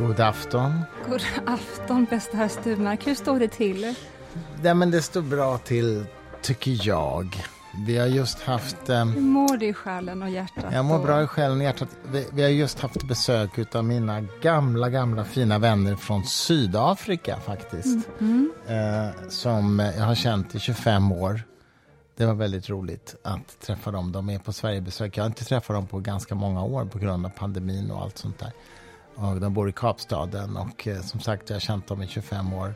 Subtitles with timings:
[0.00, 0.80] God afton.
[1.08, 3.06] God afton, bästa herr Sturmark.
[3.06, 3.94] Hur står det till?
[4.62, 6.04] Ja, men det står bra till,
[6.42, 7.44] tycker jag.
[7.86, 8.88] Vi har just haft...
[8.88, 10.64] Eh, Hur mår du i själen och hjärtat?
[10.72, 11.88] jag mår och- bra i själen och hjärtat.
[12.12, 18.08] Vi, vi har just haft besök av mina gamla, gamla fina vänner från Sydafrika faktiskt.
[18.20, 18.52] Mm.
[18.68, 21.42] Eh, som jag har känt i 25 år.
[22.16, 24.12] Det var väldigt roligt att träffa dem.
[24.12, 25.16] De är på Sverigebesök.
[25.16, 28.18] Jag har inte träffat dem på ganska många år på grund av pandemin och allt
[28.18, 28.52] sånt där.
[29.14, 32.52] Och de bor i Kapstaden och eh, som sagt, jag har känt dem i 25
[32.52, 32.74] år.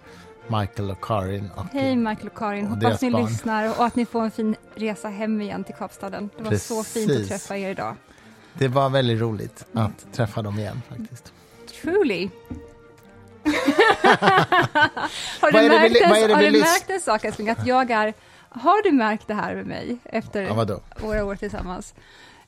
[0.49, 1.51] Michael och Karin.
[1.57, 3.25] Och, Hej Michael och Karin, och hoppas ni barn.
[3.27, 6.31] lyssnar och att ni får en fin resa hem igen till Kapstaden.
[6.37, 7.29] Det var så fint att Precis.
[7.29, 7.97] träffa er idag.
[8.55, 11.33] Det var väldigt roligt att träffa dem igen faktiskt.
[11.83, 12.29] Truly.
[15.41, 17.91] har du, det märkt, li- en, det har du märkt en sak älskling, att jag
[17.91, 18.15] är...
[18.49, 21.95] Har du märkt det här med mig efter Ja, våra år tillsammans?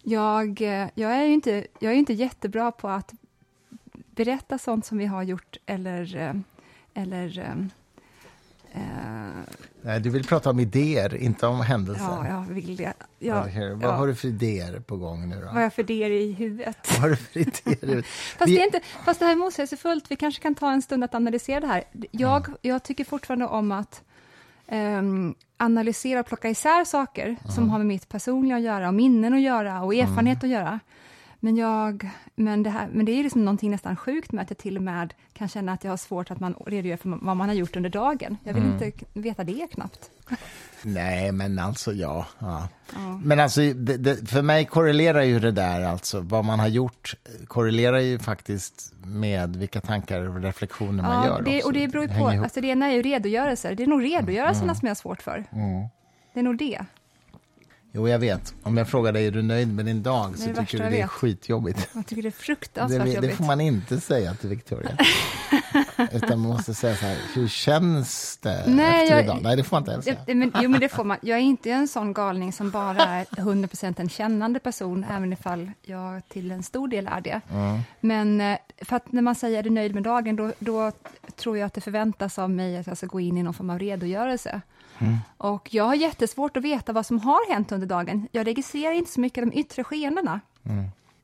[0.03, 3.13] Jag, eh, jag, är ju inte, jag är inte jättebra på att
[4.17, 6.17] berätta sånt som vi har gjort eller...
[6.17, 6.33] eh,
[6.95, 7.51] eller eh,
[8.73, 8.83] eh,
[9.83, 12.05] Nej, du vill prata om idéer, inte om händelser.
[12.05, 12.93] ja, jag vill det.
[13.19, 13.91] Ja, Okej, Vad ja.
[13.91, 15.45] har du för idéer på gång nu då?
[15.45, 16.77] Vad har jag för idéer i huvudet?
[16.93, 18.03] Vad har du för idéer?
[18.39, 20.05] Fast, Vi- det, är inte, fast det här är motsägelsefullt.
[20.11, 21.85] Vi kanske kan ta en stund att analysera det här.
[22.11, 24.03] Jag, jag tycker fortfarande om att
[24.67, 29.35] ehm, analysera och plocka isär saker som har med mitt personliga att göra, och minnen
[29.35, 30.81] att göra och erfarenhet att göra.
[31.41, 34.59] Men, jag, men, det här, men det är liksom någonting nästan sjukt med att jag
[34.59, 37.49] till och med kan känna att jag har svårt att man redogör för vad man
[37.49, 38.37] har gjort under dagen.
[38.45, 40.11] Jag vill inte k- veta det knappt.
[40.83, 42.27] Nej, men alltså ja.
[42.39, 42.69] ja.
[43.23, 47.15] Men alltså, det, det, för mig korrelerar ju det där, alltså vad man har gjort
[47.47, 51.43] korrelerar ju faktiskt med vilka tankar och reflektioner man gör.
[51.43, 51.67] det, också.
[51.69, 52.29] och det beror på.
[52.43, 53.75] Alltså det ena är ju redogörelser.
[53.75, 55.45] Det är nog redogörelserna som jag har svårt för.
[56.35, 56.85] Det är nog det.
[57.97, 58.55] Jo, jag vet.
[58.63, 60.39] Om jag frågar dig, är du nöjd med din dag?
[60.39, 61.89] Så det tycker du det är skitjobbigt.
[61.95, 63.37] Jag tycker det är Det, fruktansvärt det jobbigt.
[63.37, 64.91] får man inte säga till Victoria.
[66.13, 69.39] Utan man måste säga så här, hur känns det Nej, efter jag- idag?
[69.43, 70.17] Nej, det får man inte ens säga.
[70.27, 71.17] Ja, men, jo, men det får man.
[71.23, 75.71] Jag är inte en sån galning som bara är 100% en kännande person, även ifall
[75.83, 77.41] jag till en stor del är det.
[78.01, 80.93] Men eh, för att när man säger är du nöjd med dagen, då, då
[81.37, 83.71] tror jag att det förväntas av mig att jag ska gå in i någon form
[83.71, 84.61] av redogörelse.
[85.37, 88.29] Och jag har jättesvårt att veta vad som har hänt under dagen.
[88.33, 90.41] Jag registrerar inte så mycket de yttre skeendena.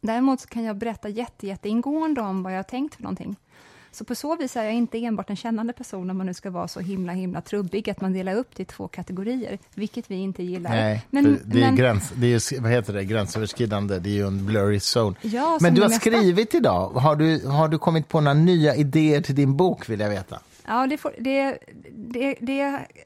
[0.00, 3.36] Däremot så kan jag berätta jätte, jätteingående om vad jag har tänkt för någonting.
[3.94, 6.50] Så på så vis är jag inte enbart en kännande person, om man nu ska
[6.50, 10.14] vara så himla, himla trubbig, att man delar upp det i två kategorier, vilket vi
[10.14, 10.70] inte gillar.
[10.70, 14.26] Nej, men, det är, men, gräns, det är vad heter det, gränsöverskridande, det är ju
[14.26, 15.16] en blurry zone.
[15.22, 16.00] Ja, Men du har mesta.
[16.00, 16.88] skrivit idag.
[16.88, 20.38] Har du, har du kommit på några nya idéer till din bok, vill jag veta?
[20.66, 21.58] Ja, det, får, det,
[21.90, 22.60] det, det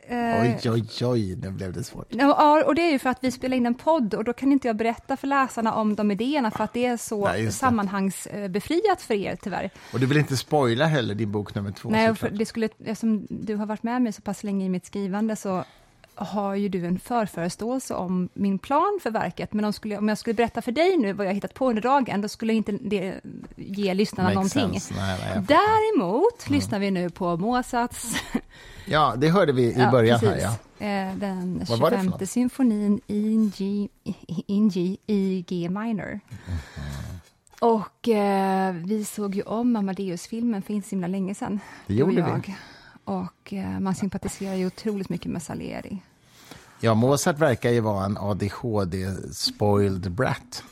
[0.08, 2.06] eh, Oj, oj, oj, nu blev det svårt.
[2.08, 4.52] Ja, och det är ju för att vi spelar in en podd och då kan
[4.52, 9.02] inte jag berätta för läsarna om de idéerna för att det är så Nej, sammanhangsbefriat
[9.02, 9.70] för er tyvärr.
[9.92, 11.90] Och du vill inte spoila heller din bok nummer två?
[11.90, 14.86] Nej, för det skulle, eftersom du har varit med mig så pass länge i mitt
[14.86, 15.64] skrivande så
[16.16, 20.19] har ju du en förföreståelse om min plan för verket, men om, skulle, om jag
[20.19, 23.21] skulle berätta för dig nu vad jag hittat på under dagen, då skulle inte det
[23.56, 24.81] ge lyssnarna Makes någonting.
[24.97, 25.44] Nej, nej.
[25.49, 28.22] Däremot lyssnar vi nu på Mozarts
[28.88, 30.44] Ja, det hörde vi i Ja, början precis.
[30.44, 30.50] här.
[30.78, 30.87] Ja.
[30.87, 32.28] Eh, Den det för 25 något?
[32.28, 33.88] symfonin in G,
[34.47, 36.21] in G i G minor.
[37.60, 41.60] Och eh, vi såg ju om Amadeus-filmen för inte så himla länge sedan.
[41.87, 42.54] Det gjorde vi.
[43.06, 46.02] Och eh, man sympatiserar ju otroligt mycket med Salieri.
[46.80, 50.64] ja, Mozart verkar ju vara en ADHD-spoiled brat.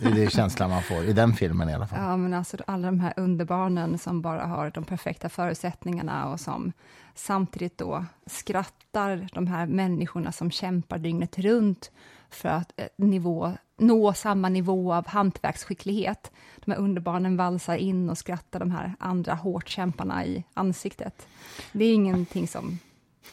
[0.00, 1.98] Det är känslan man får i den filmen i alla fall.
[2.02, 6.72] Ja, men alltså alla de här underbarnen som bara har de perfekta förutsättningarna och som
[7.14, 11.90] samtidigt då skrattar de här människorna som kämpar dygnet runt
[12.30, 16.30] för att eh, nivå, nå samma nivå av hantverksskicklighet.
[16.64, 21.26] De här underbarnen valsar in och skrattar de här andra hårt kämparna i ansiktet.
[21.72, 22.78] Det är ingenting som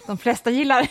[0.07, 0.87] de flesta gillar.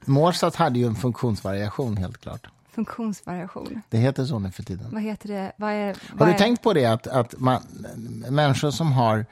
[0.10, 2.46] Mozart hade ju en funktionsvariation, helt klart.
[2.72, 3.82] Funktionsvariation.
[3.88, 4.86] Det heter så nu för tiden.
[4.92, 5.52] Vad heter det?
[5.56, 7.62] Vad är, Har vad du är, tänkt på det att, att man,
[8.30, 9.26] människor som har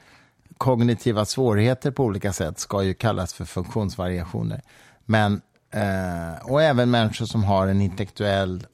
[0.57, 4.61] kognitiva svårigheter på olika sätt ska ju kallas för funktionsvariationer.
[5.05, 5.41] Men,
[5.71, 8.65] eh, och även människor som har en intellektuell,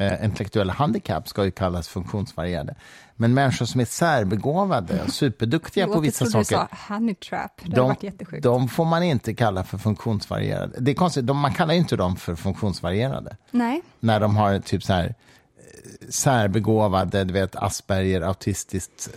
[0.00, 2.74] eh, intellektuell handikapp ska ju kallas funktionsvarierade.
[3.16, 7.60] Men människor som är särbegåvade superduktiga på jag vissa trodde saker du sa honey trap.
[7.64, 8.42] Det de, varit jättesjukt.
[8.42, 10.80] de får man inte kalla för funktionsvarierade.
[10.80, 13.82] Det är konstigt, de, man kallar ju inte dem för funktionsvarierade Nej.
[14.00, 19.08] när de har typ så här eh, särbegåvade, du vet Asperger, autistiskt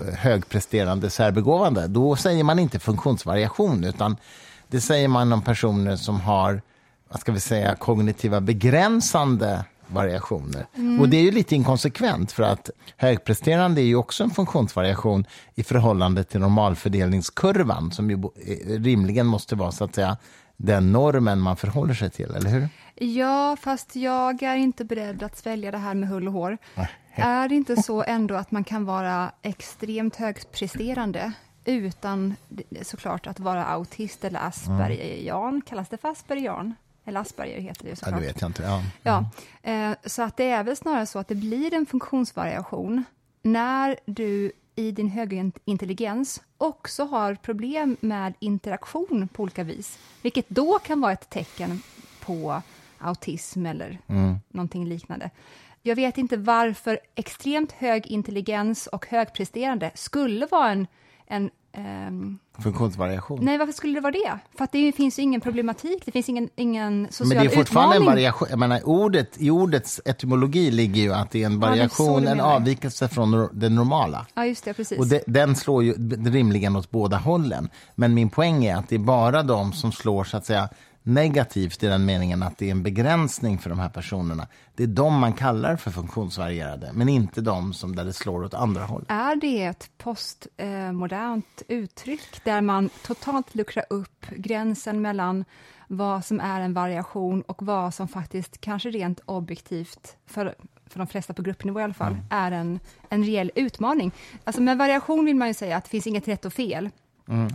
[0.00, 4.16] eh, högpresterande särbegåvande, då säger man inte funktionsvariation, utan
[4.68, 6.62] det säger man om personer som har,
[7.08, 10.66] vad ska vi säga, kognitiva begränsande variationer.
[11.00, 15.62] Och det är ju lite inkonsekvent för att högpresterande är ju också en funktionsvariation i
[15.62, 20.16] förhållande till normalfördelningskurvan som ju eh, rimligen måste vara så att säga
[20.56, 22.68] den normen man förhåller sig till, eller hur?
[22.94, 26.58] Ja, fast jag är inte beredd att svälja det här med hull och hår.
[27.14, 31.32] Är det inte så ändå att man kan vara extremt högpresterande
[31.64, 32.36] utan
[32.82, 35.62] såklart att vara autist eller aspergerian?
[35.66, 36.74] Kallas det för aspergerian?
[37.10, 38.20] Eller Asperger heter det ju Ja, såklart.
[38.20, 38.62] det vet jag inte.
[38.62, 38.82] Ja.
[39.02, 39.30] Ja,
[39.72, 43.04] eh, så att det är väl snarare så att det blir en funktionsvariation
[43.42, 50.48] när du i din höga intelligens också har problem med interaktion på olika vis, vilket
[50.48, 51.82] då kan vara ett tecken
[52.20, 52.62] på
[52.98, 53.98] autism eller
[54.48, 55.30] någonting liknande.
[55.82, 60.86] Jag vet inte varför extremt hög intelligens och högpresterande skulle vara en,
[61.26, 63.38] en ehm, Funktionsvariation.
[63.44, 64.38] Nej, varför skulle det vara det?
[64.56, 67.56] För att det finns ju ingen problematik, det finns ingen, ingen social Men det är
[67.56, 68.16] fortfarande en utmaning.
[68.16, 68.48] variation.
[68.50, 72.28] Jag menar, ordet, I ordets etymologi ligger ju att det är en är variation, du
[72.28, 72.54] en menar.
[72.54, 74.26] avvikelse från det normala.
[74.34, 74.98] Ja, just det, precis.
[74.98, 75.92] Och det, den slår ju
[76.30, 77.68] rimligen åt båda hållen.
[77.94, 80.68] Men min poäng är att det är bara de som slår så att säga
[81.02, 84.48] negativt i den meningen att det är en begränsning för de här personerna.
[84.74, 88.54] Det är de man kallar för funktionsvarierade, men inte de som där det slår åt
[88.54, 89.04] andra håll.
[89.08, 95.44] Är det ett postmodernt uttryck där man totalt luckrar upp gränsen mellan
[95.88, 100.54] vad som är en variation och vad som faktiskt, kanske rent objektivt, för,
[100.86, 104.12] för de flesta på gruppnivå i alla fall, är en, en reell utmaning?
[104.44, 106.90] Alltså med variation vill man ju säga att det finns inget rätt och fel.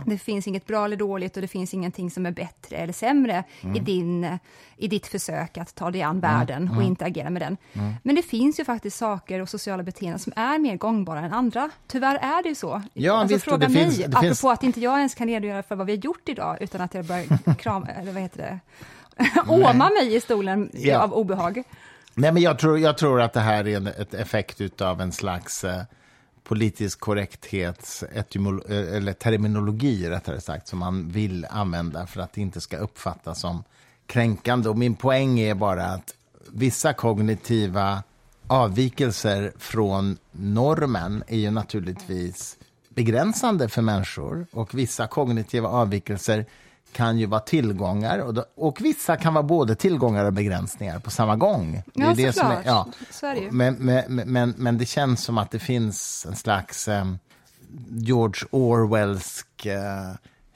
[0.06, 3.44] Det finns inget bra eller dåligt och det finns ingenting som är bättre eller sämre
[3.74, 4.38] i, din,
[4.76, 7.56] i ditt försök att ta dig an världen och interagera med den.
[8.02, 11.70] Men det finns ju faktiskt saker och sociala beteenden som är mer gångbara än andra.
[11.86, 12.82] Tyvärr är det ju så.
[12.92, 15.26] Ja, alltså, visst, fråga det mig, finns- det apropå finns- att inte jag ens kan
[15.28, 18.38] redogöra för vad vi har gjort idag utan att jag börjar krama, eller vad heter
[18.38, 18.58] det,
[19.48, 20.98] åma mig i stolen Ja.
[21.00, 21.62] av obehag.
[22.14, 25.12] Nej, men jag tror, jag tror att det här är en ett effekt av en
[25.12, 25.82] slags eh,
[26.48, 32.76] politisk korrekthets eller terminologi rättare sagt, som man vill använda för att det inte ska
[32.76, 33.64] uppfattas som
[34.06, 34.68] kränkande.
[34.68, 36.14] Och min poäng är bara att
[36.52, 38.02] vissa kognitiva
[38.46, 42.56] avvikelser från normen är ju naturligtvis
[42.88, 46.46] begränsande för människor och vissa kognitiva avvikelser
[46.96, 51.10] kan ju vara tillgångar och, då, och vissa kan vara både tillgångar och begränsningar på
[51.10, 51.72] samma gång.
[51.72, 52.88] Det Ja, är det som är, ja.
[53.10, 53.50] Så är det ju.
[53.50, 57.04] Men, men, men, men det känns som att det finns en slags eh,
[57.90, 60.12] George Orwellsk eh,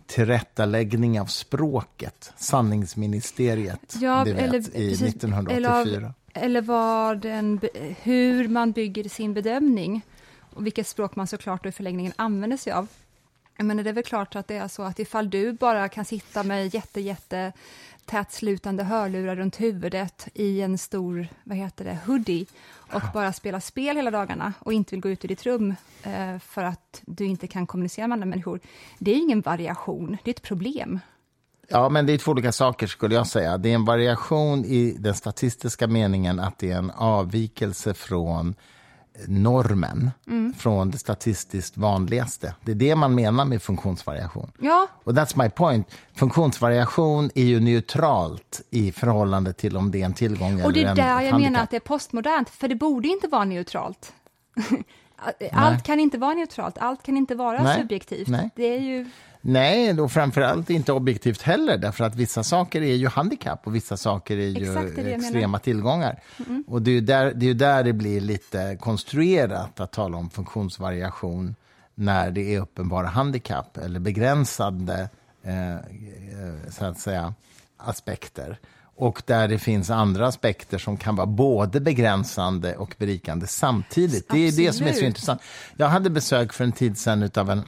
[0.07, 5.83] tillrättaläggning av språket, sanningsministeriet, Ja, vet, eller, i precis, 1984.
[5.97, 6.13] Eller,
[6.47, 7.61] eller vad den,
[8.03, 10.03] hur man bygger sin bedömning
[10.55, 12.89] och vilket språk man såklart i förlängningen använder sig av.
[13.61, 16.05] Jag menar, det är väl klart att det är så att ifall du bara kan
[16.05, 17.53] sitta med jätte, jätte
[18.05, 22.47] tätslutande hörlurar runt huvudet i en stor, vad heter det, hoodie
[22.93, 26.39] och bara spela spel hela dagarna och inte vill gå ut ur ditt rum eh,
[26.39, 28.61] för att du inte kan kommunicera med andra människor.
[28.99, 31.01] Det är ingen variation, det är ett problem.
[31.69, 33.59] Ja, men det är två olika saker skulle jag säga.
[33.59, 38.55] Det är en variation i den statistiska meningen att det är en avvikelse från
[39.27, 40.55] normen, Mm.
[40.55, 42.55] från det statistiskt vanligaste.
[42.65, 44.53] Det är det man menar med funktionsvariation.
[44.59, 45.87] Ja, Och that's my point.
[46.15, 50.87] Funktionsvariation är ju neutralt i förhållande till om det är en tillgång Och det eller
[50.87, 51.41] är en där jag handikapp.
[51.41, 54.13] menar att det är postmodernt, för det borde inte vara neutralt.
[55.53, 57.81] Allt kan inte vara neutralt, allt kan inte vara Nej.
[57.81, 58.29] subjektivt.
[58.29, 58.51] Nej.
[58.57, 59.11] Det är ju...
[59.41, 63.97] Nej, och framförallt inte objektivt heller, därför att vissa saker är ju handikapp och vissa
[63.97, 66.23] saker är ju är extrema tillgångar.
[66.67, 71.55] Och det är, där, det är där det blir lite konstruerat att tala om funktionsvariation
[71.95, 75.09] när det är uppenbara handikapp eller begränsande
[75.43, 75.81] eh, eh,
[76.71, 77.35] så att säga,
[77.77, 78.59] aspekter.
[78.97, 84.29] Och där det finns andra aspekter som kan vara både begränsande och berikande samtidigt.
[84.31, 85.03] Det är det som är så Absolut.
[85.03, 85.43] intressant.
[85.77, 87.63] Jag hade besök för en tid sedan av en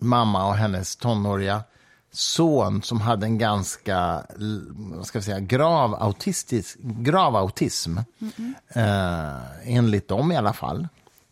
[0.00, 1.62] mamma och hennes tonåriga
[2.12, 4.24] son som hade en ganska
[4.76, 7.98] vad ska jag säga, grav, autistisk, grav autism.
[8.68, 10.88] Eh, enligt dem i alla fall.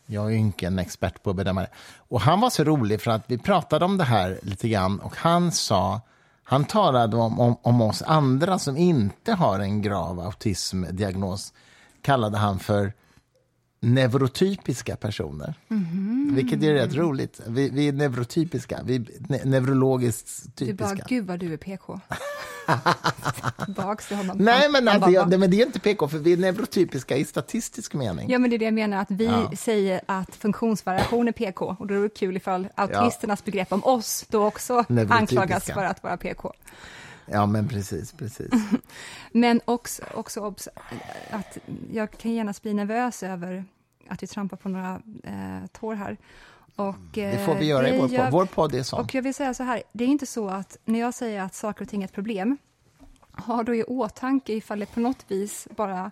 [0.06, 1.70] Jag är ju inte en expert på att bedöma det.
[2.08, 5.16] Och han var så rolig för att vi pratade om det här lite grann och
[5.16, 6.00] han sa
[6.49, 11.52] han talade om, om, om oss andra som inte har en grav autismdiagnos
[12.02, 12.92] kallade han för
[13.80, 15.54] neurotypiska personer.
[16.35, 17.40] Vilket är rätt roligt.
[17.47, 21.06] Vi, vi är neurotypiska, vi är ne neurologiskt Du bara, typiska.
[21.09, 22.00] gud vad du är PK.
[23.64, 24.37] Tillbaks till honom.
[24.38, 27.16] Nej, men, alltså, bara, jag, nej, men det är inte PK, för vi är neurotypiska
[27.16, 28.30] i statistisk mening.
[28.30, 29.50] Ja, men det är det jag menar, att vi Ja.
[29.56, 34.25] säger att funktionsvariation är PK, och då är det kul ifall autisternas begrepp om oss
[34.28, 36.52] då också anklagas för att vara PK.
[37.26, 38.50] Ja, men precis, precis.
[39.33, 40.52] men också, också
[41.30, 41.59] att
[41.92, 43.64] jag kan genast bli nervös över
[44.09, 46.16] att vi trampar på några eh, tår här.
[46.76, 48.33] Och, det får vi eh, göra i vår podd.
[48.33, 49.00] Vår podd är sån.
[49.00, 51.54] Och jag vill säga så här, det är inte så att när jag säger att
[51.54, 52.59] saker och ting är ett problem,
[53.33, 56.11] ha då i åtanke ifall det på något vis bara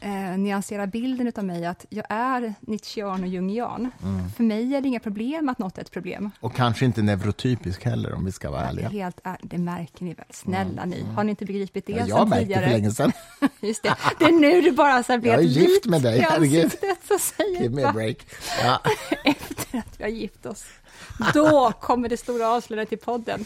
[0.00, 3.90] eh, nyansera bilden av mig att jag är Nietzschean och Jungian.
[4.02, 4.30] Mm.
[4.30, 6.30] För mig är det inga problem att något är ett problem.
[6.40, 8.88] Och kanske inte neurotypisk heller om vi ska vara ärliga.
[8.88, 10.26] Helt är, det märker ni väl?
[10.30, 10.88] Snälla mm.
[10.88, 12.64] ni, har ni inte begripit det ja, jag märkte tidigare?
[12.64, 13.12] för länge sedan.
[13.60, 16.72] Just det, det är nu du bara så blir Jag är gift med dig, herregud.
[17.60, 18.16] Give me a break.
[18.62, 18.80] Ja.
[19.24, 20.64] Efter att vi har gift oss.
[21.34, 23.44] Då kommer det stora avslöjandet i podden.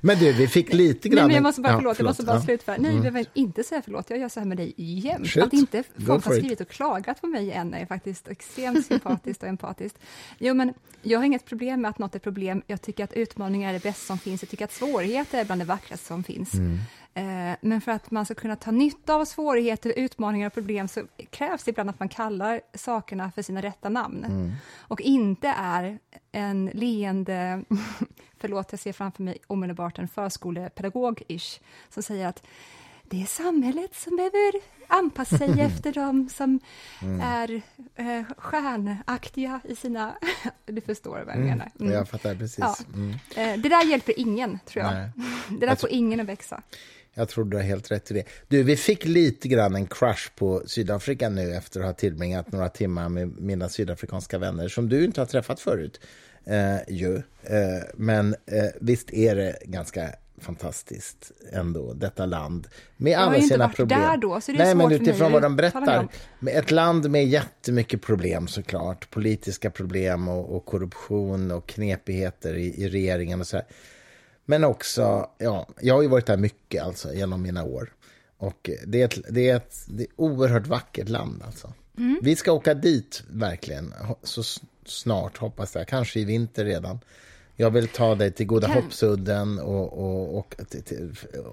[0.00, 1.16] Men du, vi fick lite grann...
[1.16, 2.42] Nej, men jag måste bara, förlåt, ja, förlåt jag måste bara ja.
[2.42, 2.76] slutföra.
[2.78, 3.04] Nej, mm.
[3.04, 5.36] jag vill inte säga förlåt, jag gör så här med dig jämt.
[5.36, 9.48] Att inte folk har skrivit och klagat på mig än är faktiskt extremt sympatiskt och
[9.48, 9.98] empatiskt.
[10.38, 12.62] Jo, men jag har inget problem med att något är problem.
[12.66, 14.42] Jag tycker att utmaningar är det bästa som finns.
[14.42, 16.54] Jag tycker att svårigheter är bland det vackraste som finns.
[16.54, 16.78] Mm.
[17.14, 21.02] Eh, men för att man ska kunna ta nytta av svårigheter, utmaningar och problem så
[21.30, 24.24] krävs det ibland att man kallar sakerna för sina rätta namn.
[24.24, 24.52] Mm.
[24.78, 25.98] Och inte är
[26.32, 27.62] en leende,
[28.38, 32.42] förlåt jag ser framför mig omedelbart en förskolepedagog-ish, som säger att
[33.10, 34.52] det är samhället som behöver
[34.86, 36.60] anpassa sig efter dem som
[37.02, 37.20] mm.
[37.20, 37.62] är
[37.94, 40.14] eh, stjärnaktiga i sina...
[40.66, 41.48] du förstår vad jag mm.
[41.48, 41.70] menar.
[41.80, 41.92] Mm.
[41.92, 42.58] Jag fattar precis.
[42.58, 42.76] Ja.
[42.94, 43.10] Mm.
[43.36, 44.94] Eh, det där hjälper ingen, tror jag.
[44.94, 45.10] Nej.
[45.60, 46.62] Det där får ingen att växa.
[47.18, 48.24] Jag tror du har helt rätt i det.
[48.48, 52.68] Du, vi fick lite grann en crush på Sydafrika nu efter att ha tillbringat några
[52.68, 56.00] timmar med mina sydafrikanska vänner som du inte har träffat förut.
[56.44, 57.16] Eh, ju.
[57.42, 60.08] Eh, men eh, visst är det ganska
[60.40, 62.68] fantastiskt ändå, detta land.
[62.96, 64.00] Med alla sina problem.
[64.00, 66.08] Jag har inte varit där då, så det är Nej, men utifrån vad de berättar.
[66.38, 69.10] Med ett land med jättemycket problem såklart.
[69.10, 73.66] Politiska problem och, och korruption och knepigheter i, i regeringen och så här.
[74.50, 77.92] Men också, ja, jag har ju varit där mycket alltså genom mina år.
[78.38, 81.72] Och det är ett, det är ett, det är oerhört vackert land alltså.
[81.98, 82.18] Mm.
[82.22, 84.42] Vi ska åka dit verkligen, så
[84.86, 87.00] snart hoppas jag, kanske i vinter redan.
[87.56, 90.56] Jag vill ta dig till Goda Hoppsudden och, och, och,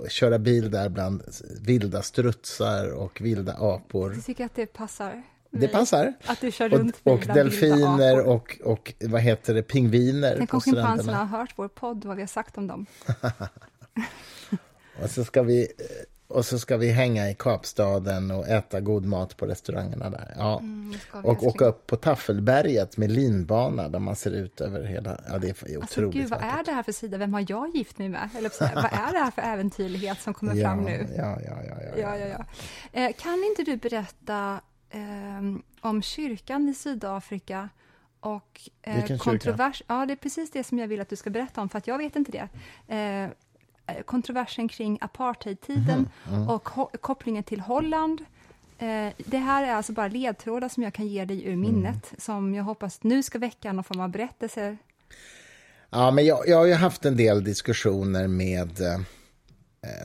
[0.01, 1.23] och, köra bil där bland
[1.61, 4.13] vilda strutsar och vilda apor.
[4.13, 5.23] Jag tycker att det passar.
[5.51, 6.13] Det passar.
[6.25, 10.35] Att du kör runt och, och delfiner och, och vad heter det, pingviner.
[10.37, 12.85] Tänk om schimpanserna har hört vår podd, vad vi har sagt om dem.
[15.03, 15.67] och, så ska vi,
[16.27, 20.33] och så ska vi hänga i Kapstaden och äta god mat på restaurangerna där.
[20.37, 20.59] Ja.
[20.59, 25.19] Mm, och åka upp på Taffelberget med linbana där man ser ut över hela...
[25.27, 26.59] Ja, det är alltså, otroligt alltså, Gud, vad vackert.
[26.59, 27.17] är det här för sida?
[27.17, 28.29] Vem har jag gift mig med?
[28.37, 31.07] Eller, vad är det här för äventyrlighet som kommer ja, fram nu?
[31.17, 31.75] Ja, ja, ja.
[31.79, 32.45] ja, ja, ja, ja.
[33.01, 34.61] Eh, kan inte du berätta
[34.95, 37.69] eh, om kyrkan i Sydafrika
[38.19, 39.83] och eh, kontrovers...
[39.87, 41.87] Ja, det är precis det som jag vill att du ska berätta om, för att
[41.87, 42.47] jag vet inte det.
[42.95, 43.29] Eh,
[44.05, 46.49] kontroversen kring apartheidtiden mm, mm.
[46.49, 46.63] och
[47.01, 48.21] kopplingen till Holland.
[48.77, 52.19] Eh, det här är alltså bara ledtrådar som jag kan ge dig ur minnet, mm.
[52.19, 54.77] som jag hoppas nu ska väcka någon form av berättelse.
[55.89, 58.99] Ja, men jag, jag har ju haft en del diskussioner med eh,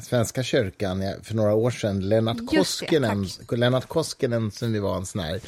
[0.02, 2.08] Svenska kyrkan för några år sedan.
[2.08, 5.40] Lennart Koskinen, det, Lennart Koskinen som vi var en sån här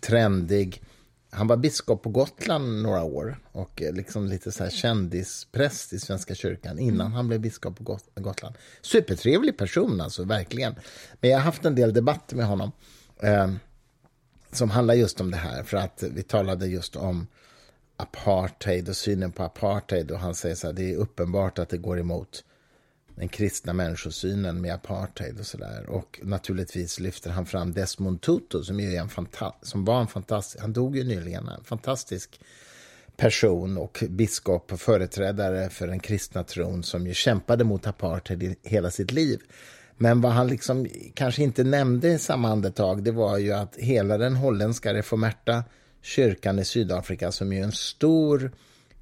[0.00, 0.82] trendig
[1.34, 5.98] han var biskop på Gotland några år och eh, liksom lite så här kändispräst i
[5.98, 7.12] Svenska kyrkan innan mm.
[7.12, 8.54] han blev biskop på Gotland.
[8.82, 10.74] Supertrevlig person, alltså, verkligen.
[11.20, 12.72] Men jag har haft en del debatter med honom
[13.20, 13.52] eh,
[14.52, 15.62] som handlar just om det här.
[15.62, 17.26] För att vi talade just om
[17.96, 21.78] apartheid och synen på apartheid och han säger så här, det är uppenbart att det
[21.78, 22.44] går emot
[23.14, 25.84] den kristna människosynen med apartheid och sådär.
[25.88, 29.28] Och naturligtvis lyfter han fram Desmond Tutu som, är en
[29.62, 32.40] som var en fantastisk, han dog ju nyligen, en fantastisk
[33.16, 38.56] person och biskop och företrädare för den kristna tron som ju kämpade mot apartheid i
[38.62, 39.40] hela sitt liv.
[39.96, 44.18] Men vad han liksom kanske inte nämnde i samma andetag, det var ju att hela
[44.18, 45.64] den holländska reformerta
[46.02, 48.52] kyrkan i Sydafrika, som är en stor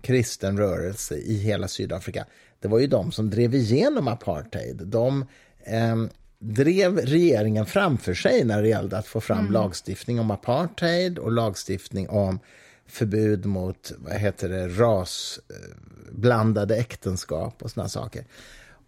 [0.03, 2.27] kristen rörelse i hela Sydafrika,
[2.61, 4.83] det var ju de som drev igenom apartheid.
[4.87, 5.25] De
[5.65, 5.97] eh,
[6.39, 9.53] drev regeringen framför sig när det gällde att få fram mm.
[9.53, 12.39] lagstiftning om apartheid och lagstiftning om
[12.87, 18.25] förbud mot vad heter det, rasblandade äktenskap och såna saker.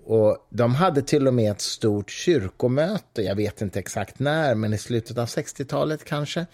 [0.05, 4.75] Och de hade till och med ett stort kyrkomöte, jag vet inte exakt när, men
[4.75, 6.47] i slutet av 60-talet kanske,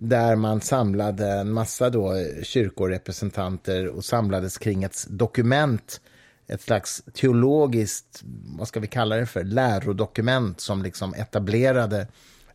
[0.00, 2.12] där man samlade en massa då
[2.42, 6.00] kyrkorepresentanter och samlades kring ett dokument
[6.48, 8.22] ett slags teologiskt,
[8.58, 12.06] vad ska vi kalla det för, lärodokument som liksom etablerade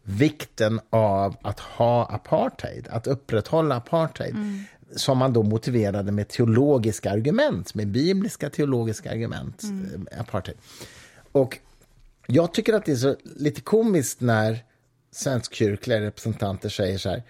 [0.04, 4.36] vikten av att ha apartheid, att upprätthålla apartheid.
[4.36, 4.64] Mm.
[4.96, 10.08] som man då motiverade med teologiska argument, med bibliska teologiska argument, mm.
[10.20, 10.58] apartheid.
[11.32, 11.60] Och
[12.28, 14.64] jag tycker att det är så lite komiskt när
[15.16, 17.24] svenskkyrkliga representanter säger så här,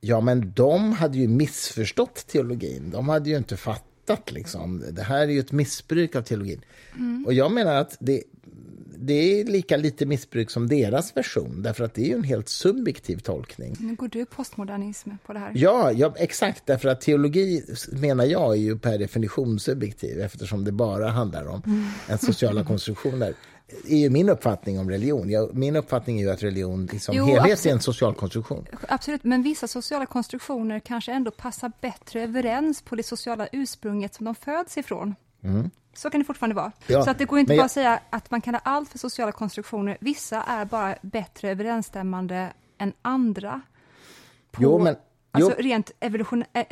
[0.00, 5.20] ja men de hade ju missförstått teologin, de hade ju inte fattat liksom, det här
[5.20, 6.64] är ju ett missbruk av teologin.
[6.94, 7.26] Mm.
[7.26, 8.22] Och jag menar att det,
[8.98, 12.48] det är lika lite missbruk som deras version, därför att det är ju en helt
[12.48, 13.76] subjektiv tolkning.
[13.80, 15.52] Nu går du postmodernism på det här.
[15.54, 17.62] Ja, ja, exakt, därför att teologi
[17.92, 21.88] menar jag är ju per definition subjektiv eftersom det bara handlar om mm.
[22.08, 23.34] en sociala konstruktioner
[23.88, 25.30] är ju min uppfattning om religion.
[25.30, 27.66] Jag, min uppfattning är ju att religion som jo, helhet absolut.
[27.66, 28.66] är en social konstruktion.
[28.88, 34.24] Absolut, men vissa sociala konstruktioner kanske ändå passar bättre överens på det sociala ursprunget som
[34.24, 35.14] de föds ifrån.
[35.44, 35.70] Mm.
[35.94, 36.72] Så kan det fortfarande vara.
[36.86, 37.64] Ja, så att det går inte bara jag...
[37.64, 39.96] att säga att man kan ha allt för sociala konstruktioner.
[40.00, 43.60] Vissa är bara bättre överensstämmande än andra.
[44.50, 44.96] På, jo, men,
[45.30, 45.62] alltså jo.
[45.62, 46.66] rent evolution, äh,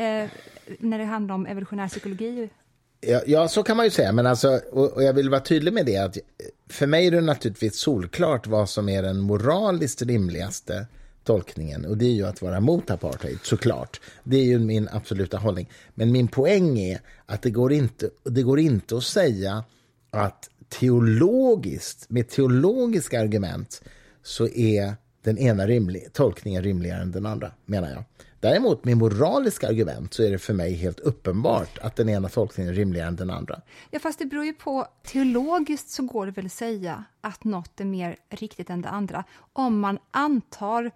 [0.79, 2.51] när det handlar om evolutionär psykologi.
[3.01, 4.13] Ja, ja, så kan man ju säga.
[4.13, 5.97] Men alltså, och, och, jag vill vara tydlig med det.
[5.97, 6.23] att eh,
[6.69, 10.87] För mig är det naturligtvis solklart vad som är den moraliskt rimligaste
[11.25, 11.85] tolkningen.
[11.85, 14.01] Och det är ju att vara mot apartheid, såklart.
[14.25, 15.71] Det är ju min absoluta hållning.
[15.95, 19.65] Men min poäng är att det går inte, det går inte att säga
[20.11, 23.83] att teologiskt, med teologiska argument,
[24.23, 28.05] så är den ena rimlig, tolkningen rimligare än den andra, menar jag.
[28.41, 32.73] Däremot med moraliska argument så är det för mig helt uppenbart att den ena tolkningen
[32.73, 33.61] är rimligare än den andra.
[33.91, 34.87] Ja, fast det beror ju på.
[35.03, 39.25] Teologiskt så går det väl att säga att något är mer riktigt än det andra
[39.53, 40.91] om man antar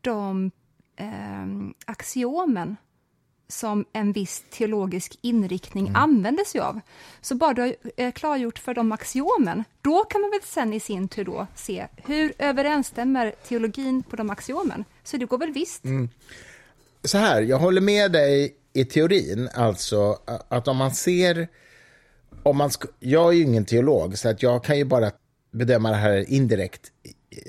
[0.00, 0.50] de
[0.96, 1.46] eh,
[1.84, 2.76] axiomen
[3.48, 6.02] som en viss teologisk inriktning mm.
[6.02, 6.80] använder sig av.
[7.20, 10.80] Så bara du har eh, klargjort för de axiomen, då kan man väl sen i
[10.80, 14.84] sin tur då se hur överensstämmer teologin på de axiomen?
[15.02, 15.84] Så det går väl visst.
[15.84, 16.08] Mm
[17.04, 20.18] så här, jag håller med dig i teorin, alltså
[20.48, 21.48] att om man ser...
[22.42, 25.10] Om man jag är ju ingen teolog, så att jag kan ju bara
[25.52, 26.92] bedöma det här indirekt,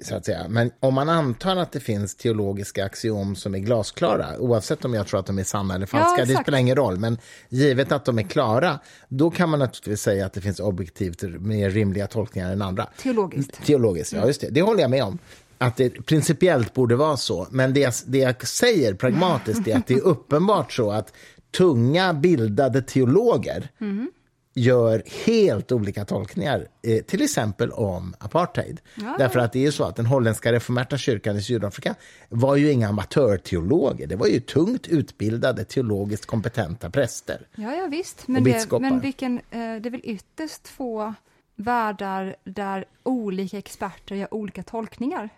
[0.04, 0.46] så att säga.
[0.50, 5.08] Men om man antar att det finns teologiska axiom som är glasklara, oavsett om jag
[5.08, 7.18] tror att de är sanna eller falska, ja, det spelar ingen roll, men
[7.50, 11.70] givet att de är klara, då kan man naturligtvis säga att det finns objektivt mer
[11.70, 12.88] rimliga tolkningar än andra.
[12.98, 13.66] Teologiskt.
[13.66, 14.50] Teologiskt, ja just det.
[14.50, 15.20] Det håller jag med om
[15.64, 17.48] att det principiellt borde vara så.
[17.52, 21.14] Men det jag, det jag säger pragmatiskt är att det är uppenbart så att
[21.58, 24.12] tunga bildade teologer mm.
[24.54, 28.82] gör helt olika tolkningar, eh, till exempel om apartheid.
[28.96, 29.16] Ja.
[29.18, 31.96] Därför att det är så att den holländska reformerta kyrkan i Sydafrika
[32.30, 37.48] var ju inga amatörteologer, det var ju tungt utbildade, teologiskt kompetenta präster.
[37.56, 41.14] Ja, ja visst, men, det, men vilken, eh, det är väl ytterst få
[41.56, 45.30] världar där olika experter gör olika tolkningar.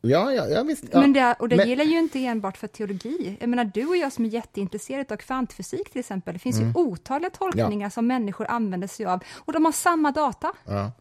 [0.00, 0.84] Ja, ja, ja visst.
[0.92, 1.00] Ja.
[1.00, 1.68] Men det, och det men...
[1.68, 3.36] gäller ju inte enbart för teologi.
[3.40, 6.68] Jag menar, du och jag som är jätteintresserade av kvantfysik till exempel, det finns mm.
[6.68, 7.90] ju otaliga tolkningar ja.
[7.90, 10.52] som människor använder sig av, och de har samma data.
[10.64, 10.92] Ja,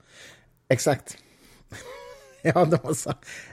[0.69, 1.17] exakt.
[2.41, 2.95] Ja, de har,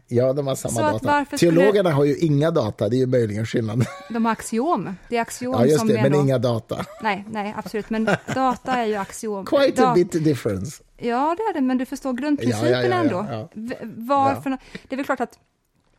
[0.06, 1.37] ja, de har samma data.
[1.37, 3.85] Teologerna har ju inga data, det är ju möjligen skillnaden.
[4.11, 4.96] De har axiom.
[5.09, 6.20] Det är axiom ja, just som det, men då...
[6.20, 6.85] inga data.
[7.02, 8.04] Nej, nej, absolut, men
[8.35, 9.46] data är ju axiom.
[9.56, 10.82] Quite a bit difference.
[10.96, 13.48] Ja, det är det, men du förstår grundprincipen ja, ja, ja, ändå.
[13.96, 14.50] Varför?
[14.88, 15.38] Det är väl klart att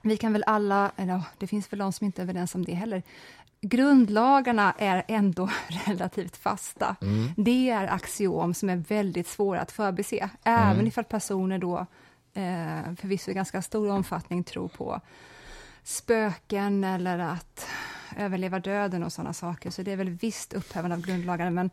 [0.02, 2.74] vi kan väl alla, eller det finns väl de som inte är överens om det
[2.74, 3.04] heller,
[3.62, 5.50] grundlagarna är ändå
[5.86, 6.96] relativt fasta.
[7.02, 7.30] Mm.
[7.38, 10.88] Det är axiom som är väldigt svåra att förbise, även mm.
[10.88, 11.86] ifall personer då
[12.34, 15.02] eh, förvisso i ganska stor omfattning tror på
[15.84, 17.68] spöken eller att
[18.18, 19.70] överleva döden och sådana saker.
[19.70, 21.70] Så det är väl visst upphävande av grundlagarna, men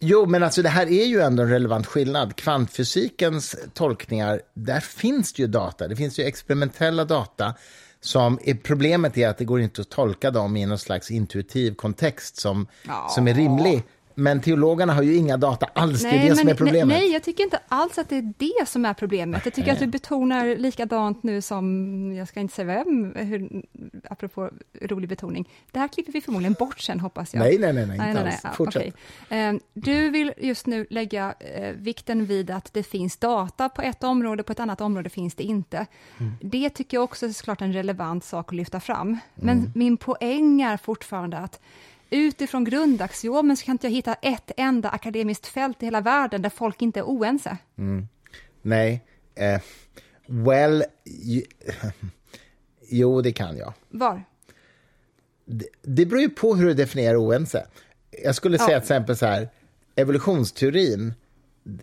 [0.00, 2.36] Jo, men alltså det här är ju ändå en relevant skillnad.
[2.36, 5.88] Kvantfysikens tolkningar, där finns det ju data.
[5.88, 7.54] Det finns ju experimentella data
[8.00, 11.74] som är, problemet är att det går inte att tolka dem i någon slags intuitiv
[11.74, 13.08] kontext som, ja.
[13.10, 13.82] som är rimlig.
[14.18, 16.98] Men teologerna har ju inga data alls, nej, det är det som är problemet.
[16.98, 19.44] Nej, jag tycker inte alls att det är det som är problemet.
[19.44, 23.62] Jag tycker att du betonar likadant nu som, jag ska inte säga vem, hur,
[24.10, 24.50] apropå
[24.82, 25.48] rolig betoning.
[25.72, 27.40] Det här klipper vi förmodligen bort sen, hoppas jag.
[27.40, 28.56] Nej, nej, nej, nej, inte nej, alls.
[28.56, 28.82] Fortsätt.
[28.82, 28.92] Okay.
[29.28, 34.04] Ehm, du vill just nu lägga eh, vikten vid att det finns data på ett
[34.04, 35.86] område, på ett annat område finns det inte.
[36.20, 36.32] Mm.
[36.40, 39.18] Det tycker jag också är såklart en relevant sak att lyfta fram.
[39.34, 39.72] Men mm.
[39.74, 41.60] min poäng är fortfarande att
[42.10, 46.50] utifrån grundaxiomen så kan inte jag hitta ett enda akademiskt fält i hela världen där
[46.50, 47.56] folk inte är oense.
[47.78, 48.08] Mm.
[48.62, 49.04] Nej.
[49.40, 49.60] Uh,
[50.44, 50.84] well,
[52.88, 53.72] jo, det kan jag.
[53.88, 54.22] Var?
[55.44, 57.66] Det, det beror ju på hur du definierar oense.
[58.24, 58.80] Jag skulle säga ja.
[58.80, 59.48] till exempel så här,
[59.96, 61.14] evolutionsteorin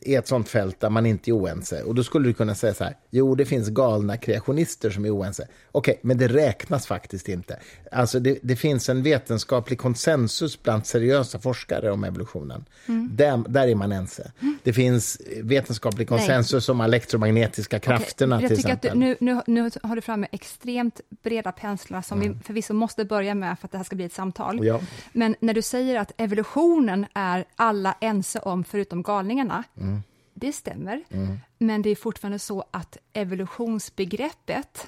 [0.01, 1.83] är ett sånt fält där man inte är oense.
[1.83, 5.15] Och då skulle du kunna säga så här, jo det finns galna kreationister som är
[5.15, 5.47] oense.
[5.71, 7.59] Okej, okay, men det räknas faktiskt inte.
[7.91, 12.65] Alltså det, det, finns en vetenskaplig konsensus bland seriösa forskare om evolutionen.
[12.85, 13.09] Mm.
[13.15, 14.31] Där, där, är man ense.
[14.41, 14.57] Mm.
[14.63, 16.73] Det finns vetenskaplig konsensus Nej.
[16.73, 18.49] om elektromagnetiska krafterna okay.
[18.49, 18.89] Jag exempel.
[18.89, 22.33] Att du, nu, nu, nu har du framme extremt breda penslar som mm.
[22.33, 24.65] vi förvisso måste börja med för att det här ska bli ett samtal.
[24.65, 24.79] Ja.
[25.13, 30.03] Men när du säger att evolutionen är alla ense om förutom galningarna, Mm.
[30.33, 31.39] Det stämmer, mm.
[31.57, 34.87] men det är fortfarande så att evolutionsbegreppet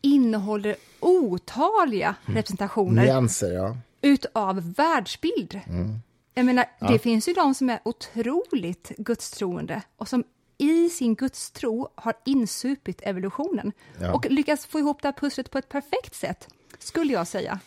[0.00, 2.36] innehåller otaliga mm.
[2.36, 3.76] representationer Nyanser, ja.
[4.00, 5.60] utav världsbild.
[5.66, 5.98] Mm.
[6.34, 6.88] Jag menar, ja.
[6.88, 10.24] det finns ju de som är otroligt gudstroende och som
[10.58, 14.12] i sin gudstro har insupit evolutionen ja.
[14.12, 16.48] och lyckats få ihop det här pusslet på ett perfekt sätt,
[16.78, 17.60] skulle jag säga.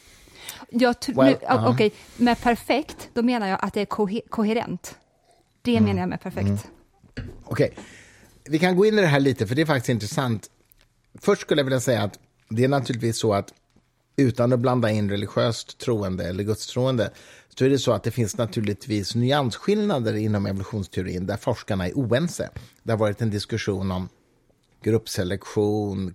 [0.69, 1.73] Jag well, uh -huh.
[1.73, 4.97] okay, med perfekt, då menar jag att det är kohe koherent.
[5.65, 5.83] Det mm.
[5.83, 6.47] menar jag med perfekt.
[6.47, 6.57] Mm.
[7.43, 7.83] Okej, okay.
[8.43, 10.49] vi kan gå in i det här lite, för det är faktiskt intressant.
[11.19, 13.53] Först skulle jag vilja säga att det är naturligtvis så att
[14.17, 17.11] utan att blanda in religiöst troende eller gudstroende,
[17.57, 22.49] så är det så att det finns naturligtvis nyansskillnader inom evolutionsteorin där forskarna är oense.
[22.83, 24.09] Det har varit en diskussion om
[24.85, 26.13] gruppselektion,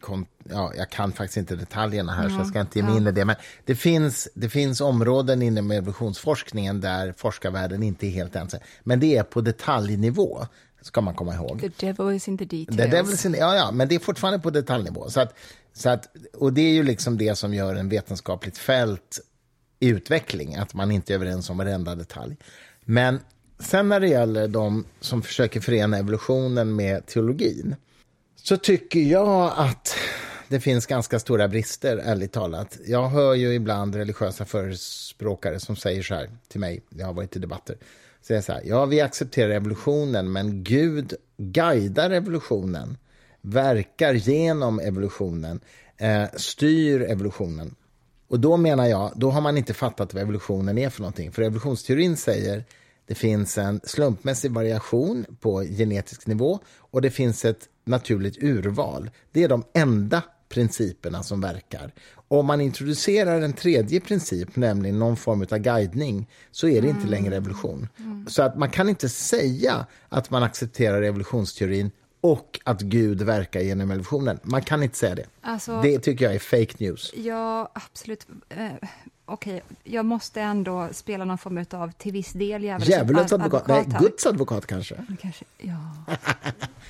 [0.49, 2.33] ja, jag kan faktiskt inte detaljerna här, mm.
[2.33, 3.25] så jag ska inte ge mig in i det.
[3.25, 8.61] Men det finns, det finns områden inom evolutionsforskningen där forskarvärlden inte är helt ense.
[8.83, 10.47] Men det är på detaljnivå,
[10.83, 11.61] ska man komma ihåg.
[11.61, 12.77] The devil is in the details.
[12.77, 15.11] The devil is in, ja, ja, men det är fortfarande på detaljnivå.
[15.11, 15.35] Så att,
[15.73, 19.21] så att, och det är ju liksom det som gör en vetenskapligt fält
[19.81, 22.37] i utveckling, att man inte är överens om varenda detalj.
[22.85, 23.21] Men
[23.59, 27.77] sen när det gäller de som försöker förena evolutionen med teologin,
[28.43, 29.97] så tycker jag att
[30.49, 32.79] det finns ganska stora brister, ärligt talat.
[32.87, 37.37] Jag hör ju ibland religiösa förespråkare som säger så här till mig, jag har varit
[37.37, 37.77] i debatter,
[38.23, 42.97] säger så här, ja, vi accepterar evolutionen, men Gud guidar evolutionen,
[43.41, 45.61] verkar genom evolutionen,
[45.97, 47.75] eh, styr evolutionen.
[48.29, 51.33] Och då menar jag, då har man inte fattat vad evolutionen är för någonting.
[51.33, 52.65] För evolutionsteorin säger
[53.07, 59.11] det finns en slumpmässig variation på genetisk nivå och det finns ett naturligt urval.
[59.33, 61.93] Det är de enda principerna som verkar.
[62.29, 67.01] Om man introducerar en tredje princip, nämligen någon form av guidning, så är det inte
[67.01, 67.11] mm.
[67.11, 67.89] längre evolution.
[67.99, 68.27] Mm.
[68.29, 73.91] Så att man kan inte säga att man accepterar evolutionsteorin och att Gud verkar genom
[73.91, 74.39] evolutionen.
[74.43, 75.27] Man kan inte säga det.
[75.41, 77.13] Alltså, det tycker jag är fake news.
[77.17, 78.27] Ja, absolut.
[79.33, 83.71] Okej, jag måste ändå spela någon form av till viss del djävulens advokat.
[83.71, 83.89] advokat.
[83.89, 85.05] Nej, Guds advokat kanske.
[85.23, 85.75] kanske ja.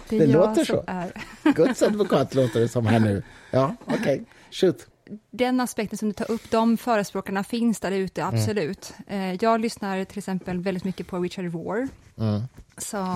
[0.09, 0.85] Det, det låter så.
[0.87, 1.13] Är.
[1.55, 3.23] Guds advokat låter det som här nu.
[3.51, 3.99] Ja, okej.
[4.01, 4.25] Okay.
[4.51, 4.87] Shoot.
[5.31, 8.35] Den aspekten som du tar upp, de förespråkarna finns där ute, mm.
[8.35, 8.93] absolut.
[9.07, 9.39] Mm.
[9.41, 11.89] Jag lyssnar till exempel väldigt mycket på Richard Rohr.
[12.19, 12.43] Mm.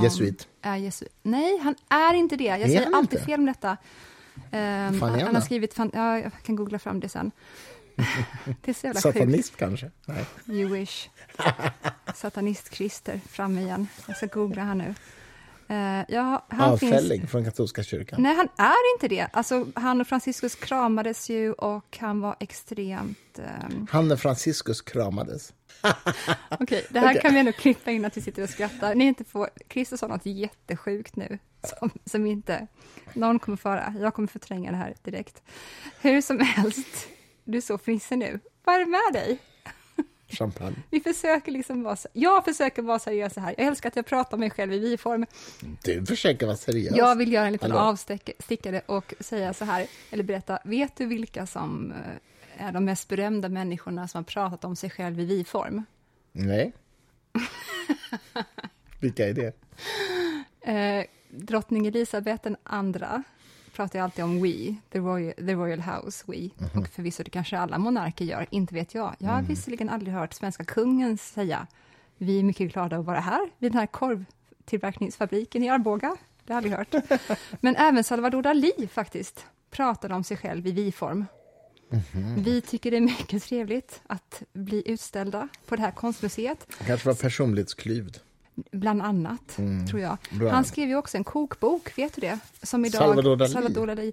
[0.02, 0.48] Jesuit?
[0.62, 1.12] Är jesuit.
[1.22, 2.44] Nej, han är inte det.
[2.44, 3.76] Jag är säger alltid fel om detta.
[4.34, 7.30] Um, han, han har skrivit, fan, ja, jag kan googla fram det sen.
[8.62, 9.58] det är så jävla Satanist sjukt.
[9.58, 9.90] kanske?
[10.06, 10.64] Nej.
[10.64, 11.08] Wish.
[12.14, 13.88] Satanist-Christer, fram igen.
[14.06, 14.94] Jag ska googla här nu.
[15.70, 17.30] Uh, ja, han Avfälling finns...
[17.30, 18.22] från katolska kyrkan?
[18.22, 19.28] Nej, han är inte det.
[19.32, 23.38] Alltså, han och Franciscus kramades ju och han var extremt...
[23.38, 23.86] Um...
[23.90, 25.52] Han och Franciscus kramades?
[25.82, 25.96] Okej,
[26.60, 27.22] okay, det här okay.
[27.22, 28.94] kan vi ändå klippa in att vi sitter och skrattar.
[28.94, 29.50] Ni inte får...
[29.70, 32.66] Christer sa något jättesjukt nu, som, som inte
[33.12, 33.94] någon kommer föra.
[34.00, 35.42] Jag kommer förtränga det här direkt.
[36.00, 37.08] Hur som helst,
[37.44, 38.40] du är så frissig nu.
[38.64, 39.38] Vad är det med dig?
[40.28, 40.76] Champagne.
[40.90, 43.54] Vi försöker liksom vara, jag försöker vara seriös här.
[43.58, 45.26] Jag älskar att jag pratar om mig själv i vi-form.
[45.82, 46.96] Du försöker vara seriös.
[46.96, 51.46] Jag vill göra en liten avstickare och säga så här, eller berätta, vet du vilka
[51.46, 55.82] som eh, är de mest berömda människorna som har pratat om sig själv i vi-form?
[56.32, 56.72] Nej.
[59.00, 59.56] vilka är det?
[60.60, 63.22] Eh, drottning Elisabeth den andra,
[63.74, 66.36] pratar jag alltid om we, the royal, the royal house, we.
[66.36, 66.50] Mm.
[66.82, 69.14] Och förvisso det kanske alla monarker gör, inte vet jag.
[69.18, 69.48] Jag har mm.
[69.48, 71.66] visserligen aldrig hört svenska kungen säga
[72.18, 76.16] vi är mycket glada att vara här vid den här korvtillverkningsfabriken i Arboga.
[76.44, 77.38] Det har jag aldrig hört.
[77.60, 81.26] Men även Salvador Dalí faktiskt pratade om sig själv i vi-form.
[81.90, 82.44] Mm -hmm.
[82.44, 86.66] Vi tycker det är mycket trevligt att bli utställda på det här konstmuseet.
[86.86, 88.16] kanske var personlighetsklyvd.
[88.54, 89.86] Bland annat, mm.
[89.86, 90.16] tror jag.
[90.30, 90.50] Bra.
[90.50, 92.38] Han skrev ju också en kokbok, vet du det?
[92.62, 93.48] Som idag, Salvador Dalí.
[93.48, 94.12] Salvador Dalí.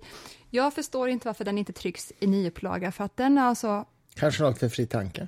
[0.50, 3.86] Jag förstår inte varför den inte trycks i nyupplaga, för att den är alltså...
[4.16, 5.28] Kanske något för fri tanke?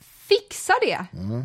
[0.00, 1.06] Fixa det!
[1.18, 1.44] Mm.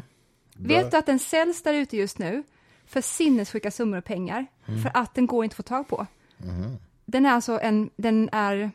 [0.54, 2.44] Vet du att den säljs där ute just nu
[2.86, 4.82] för sinnessjuka summor och pengar, mm.
[4.82, 6.08] för att den går inte att få tag på.
[6.44, 6.78] Mm.
[7.06, 8.72] Den är alltså en, den är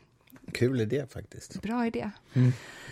[0.53, 1.63] Kul idé faktiskt.
[1.63, 2.11] Bra idé.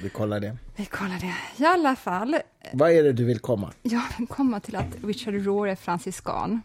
[0.02, 0.56] Vi kollar det.
[0.76, 1.62] Vi kollar det.
[1.64, 2.36] I alla fall,
[2.72, 3.72] Vad är det du vill komma?
[3.82, 6.62] jag vill komma till att Richard Rohr är franciskan.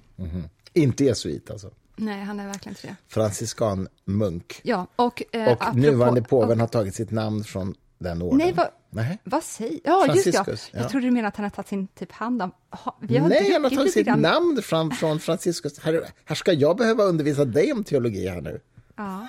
[0.74, 1.72] Inte jesuit alltså.
[1.96, 2.96] Nej, han är verkligen inte det.
[3.08, 4.60] Franciscan munk.
[4.64, 8.38] Ja, och, eh, Och nuvarande påven och- har tagit sitt namn från den orden.
[8.38, 9.20] Nej, vad, Nej.
[9.24, 9.80] vad säger...
[9.84, 10.32] Ja, just ja.
[10.44, 10.80] Franciscus, ja.
[10.80, 12.52] Jag trodde du menade att han har tagit sin typ hand om...
[13.00, 15.80] Vi har Nej, han har tagit sitt namn fram från Franciscus.
[15.80, 18.60] Här, här ska jag behöva undervisa dig om teologi här nu.
[18.96, 19.28] Ja.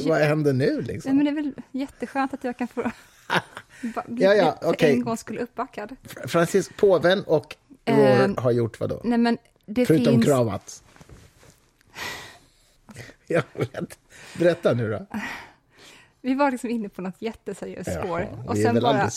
[0.00, 1.16] Vad händer nu Nej, liksom?
[1.16, 2.90] men det är väl jätteskönt att jag kan få
[4.06, 4.92] bli Ja, ja, okej.
[4.92, 5.96] en gång skulle uppbackad.
[6.26, 9.00] Francis, påven och Eh, Rohr har gjort vad då?
[9.04, 10.24] Nej, men det Förutom finns...
[10.24, 10.82] kravat.
[13.26, 13.98] Jag vet.
[14.38, 15.06] Berätta nu då.
[16.20, 18.22] Vi var liksom inne på något jätteseriöst spår.
[18.56, 19.08] i den här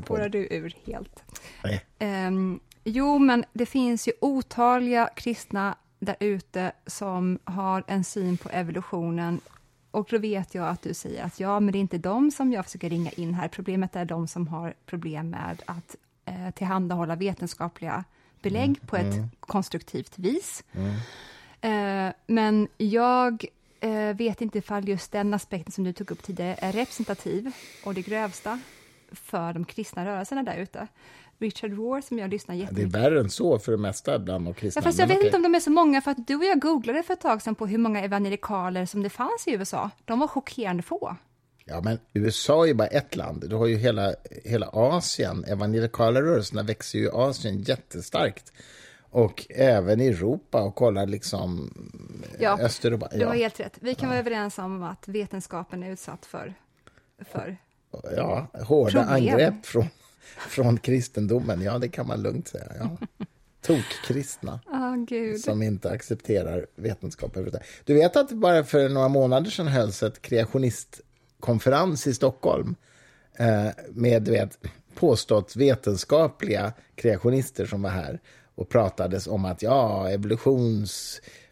[0.00, 1.22] spårar du ur helt.
[1.64, 1.84] Nej.
[1.98, 8.48] Ehm, jo, men det finns ju otaliga kristna där ute som har en syn på
[8.48, 9.40] evolutionen.
[9.90, 12.52] Och då vet jag att du säger att ja, men det är inte de som
[12.52, 13.48] jag försöker ringa in här.
[13.48, 18.04] Problemet är de som har problem med att eh, tillhandahålla vetenskapliga
[18.42, 20.64] belägg på ett konstruktivt vis.
[21.60, 23.44] Eh, men jag
[23.80, 27.52] eh, vet inte ifall just den aspekten som du tog upp tidigare är representativ
[27.84, 28.60] och det grövsta
[29.12, 30.88] för de kristna rörelserna där ute.
[31.38, 34.44] Richard Rohr, som jag lyssnar Det är jättemycket värre än så för det mesta bland
[34.44, 34.80] de kristna.
[34.80, 35.26] Ja, fast jag vet okej.
[35.26, 37.42] inte om de är så många, för att du och jag googlade för ett tag
[37.42, 39.90] sedan på hur många evangelikaler som det fanns i USA.
[40.04, 41.16] De var chockerande få.
[41.64, 43.50] Ja, men USA är ju bara ett land.
[43.50, 45.44] Du har ju hela, hela Asien.
[45.44, 48.52] Evangelikala rörelserna växer ju i Asien jättestarkt.
[49.10, 51.70] Och även i Europa och kollar liksom
[52.38, 53.08] Ja, Östeuropa.
[53.12, 53.78] Du har Ja, helt rätt.
[53.80, 56.54] Vi kan vara överens om att vetenskapen är utsatt för,
[57.32, 57.56] för
[58.16, 59.08] ja, hårda Problem.
[59.08, 59.86] angrepp från,
[60.36, 61.62] från kristendomen.
[61.62, 62.72] Ja, det kan man lugnt säga.
[62.78, 62.96] Ja.
[63.60, 64.60] Tokkristna
[65.08, 65.40] gud.
[65.40, 67.36] som inte accepterar vetenskap.
[67.84, 72.74] Du vet att bara för några månader sedan hölls ett kreationistkonferens i Stockholm
[73.38, 74.58] eh, med du vet,
[74.94, 78.20] påstått vetenskapliga kreationister som var här
[78.54, 80.10] och pratades om att ja,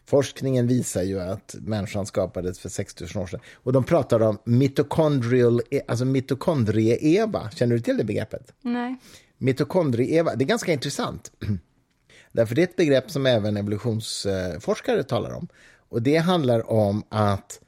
[0.05, 3.39] evolutionsforskningen visar ju att människan skapades för 60 000 år sedan.
[3.63, 7.49] Och de pratade om mitochondrial, alltså mitokondrie-Eva.
[7.51, 8.53] Känner du till det begreppet?
[8.61, 8.95] Nej.
[9.37, 11.31] Mitokondrie-Eva, det är ganska intressant.
[12.31, 15.47] Därför det är ett begrepp som även evolutionsforskare talar om.
[15.89, 17.59] Och det handlar om att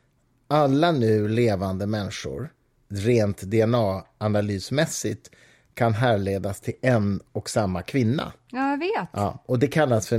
[0.50, 2.50] alla nu levande människor,
[2.89, 5.32] rent DNA-analysmässigt,
[5.73, 8.34] kan härledas till en och samma kvinna.
[8.52, 9.10] Ja, jag vet.
[9.13, 10.17] Ja, och det kallas för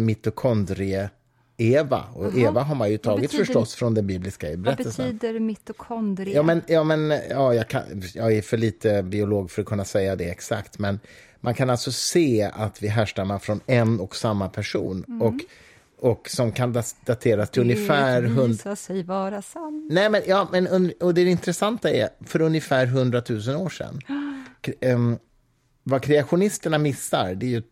[1.59, 2.05] mitokondrie-Eva.
[2.15, 5.07] Och Eva har man ju tagit betyder- förstås från den bibliska Vad berättelsen.
[5.19, 6.35] betyder mitokondria?
[6.37, 7.83] Ja, men, ja, men ja, jag, kan,
[8.15, 10.79] jag är för lite biolog för att kunna säga det exakt.
[10.79, 11.01] Men
[11.41, 15.21] man kan alltså se att vi härstammar från en och samma person.
[15.23, 15.35] Och,
[16.11, 16.73] och som kan
[17.07, 18.23] dateras till ungefär...
[18.23, 19.89] Det 100, visar sig vara sant.
[19.93, 24.01] nej, men, ja, men, och det intressanta är, för ungefär 100 000 år sedan.
[24.67, 25.19] K- ehm,
[25.83, 27.63] vad kreationisterna missar, det är ju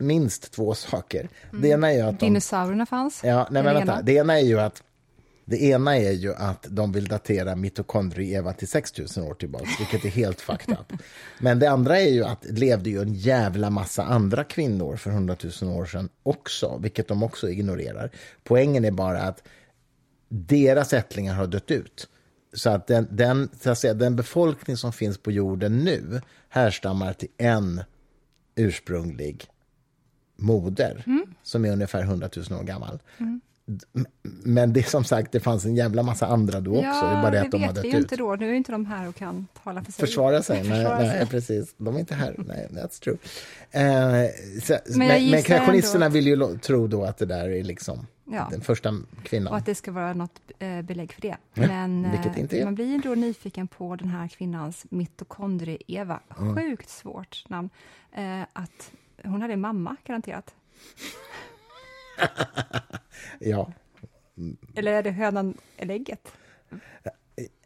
[0.00, 1.28] minst två saker.
[1.50, 3.20] Det ena är ju att de Dinosaurierna fanns.
[3.24, 4.02] Ja, nej, men vänta.
[4.02, 4.82] Det ena är ju att
[5.50, 10.08] det ena är ju att de vill datera mitokondrie-Eva till 6000 år tillbaka, vilket är
[10.08, 11.00] helt fucked up.
[11.38, 15.10] Men det andra är ju att det levde ju en jävla massa andra kvinnor för
[15.10, 18.10] 100 000 år sedan också, vilket de också ignorerar.
[18.44, 19.42] Poängen är bara att
[20.28, 22.08] deras ättlingar har dött ut.
[22.52, 27.12] Så att den, den, så att säga, den befolkning som finns på jorden nu härstammar
[27.12, 27.82] till en
[28.56, 29.46] ursprunglig
[30.40, 31.04] moder
[31.42, 32.98] som är ungefär 100 000 år gammal.
[33.66, 34.04] D-
[34.44, 36.84] Men det som sagt, det fanns en jävla massa andra då också.
[36.86, 37.94] Ja, det är bara det det att de har dött ut.
[37.94, 38.34] inte då.
[38.36, 40.06] Nu är inte de här och kan tala för sig.
[40.06, 40.62] Försvara sig?
[40.62, 41.26] Nej, Försvara nej sig.
[41.26, 41.74] precis.
[41.76, 42.34] De är inte här.
[42.46, 43.16] Nej, that's true.
[43.70, 44.30] Eh,
[44.62, 48.48] så, men, kreationisterna ändå vill ju tro då att det där är liksom Ja.
[48.50, 49.52] den första kvinnan.
[49.52, 51.36] Och att det ska vara något eh, belägg för det.
[51.54, 52.64] Ja, Men vilket eh, inte är.
[52.64, 56.20] man blir ju då nyfiken på den här kvinnans mitokondrie-Eva.
[56.40, 56.56] Mm.
[56.56, 57.70] Sjukt svårt namn.
[58.12, 58.90] Eh, att
[59.24, 60.54] hon hade en mamma, garanterat.
[63.40, 63.72] Ja.
[64.74, 66.32] Eller är det hönan eller ägget?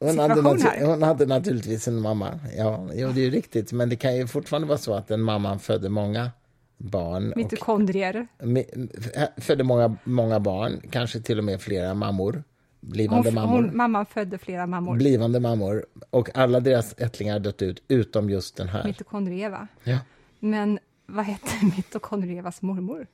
[0.01, 0.41] Hon hade,
[0.87, 2.41] hon hade naturligtvis en mamma.
[2.57, 3.73] Ja, jo, det är ju riktigt.
[3.73, 6.31] Men det kan ju fortfarande vara så att den mamman födde många
[6.77, 7.33] barn.
[7.37, 8.27] Mitokondrier.
[8.39, 12.45] mi- f- födde många, många barn, kanske till och med flera mammor.
[12.81, 13.63] Blivande Hon, mammor.
[13.63, 14.97] hon, mamman födde flera mammor.
[14.97, 15.87] Blivande mammor.
[16.11, 18.85] Och alla deras ättlingar dött ut, utom just den här.
[18.85, 19.69] Mitokondrie-Eva.
[19.85, 19.99] Ja.
[20.41, 23.07] Men vad hette mitokondrie-Evas mormor?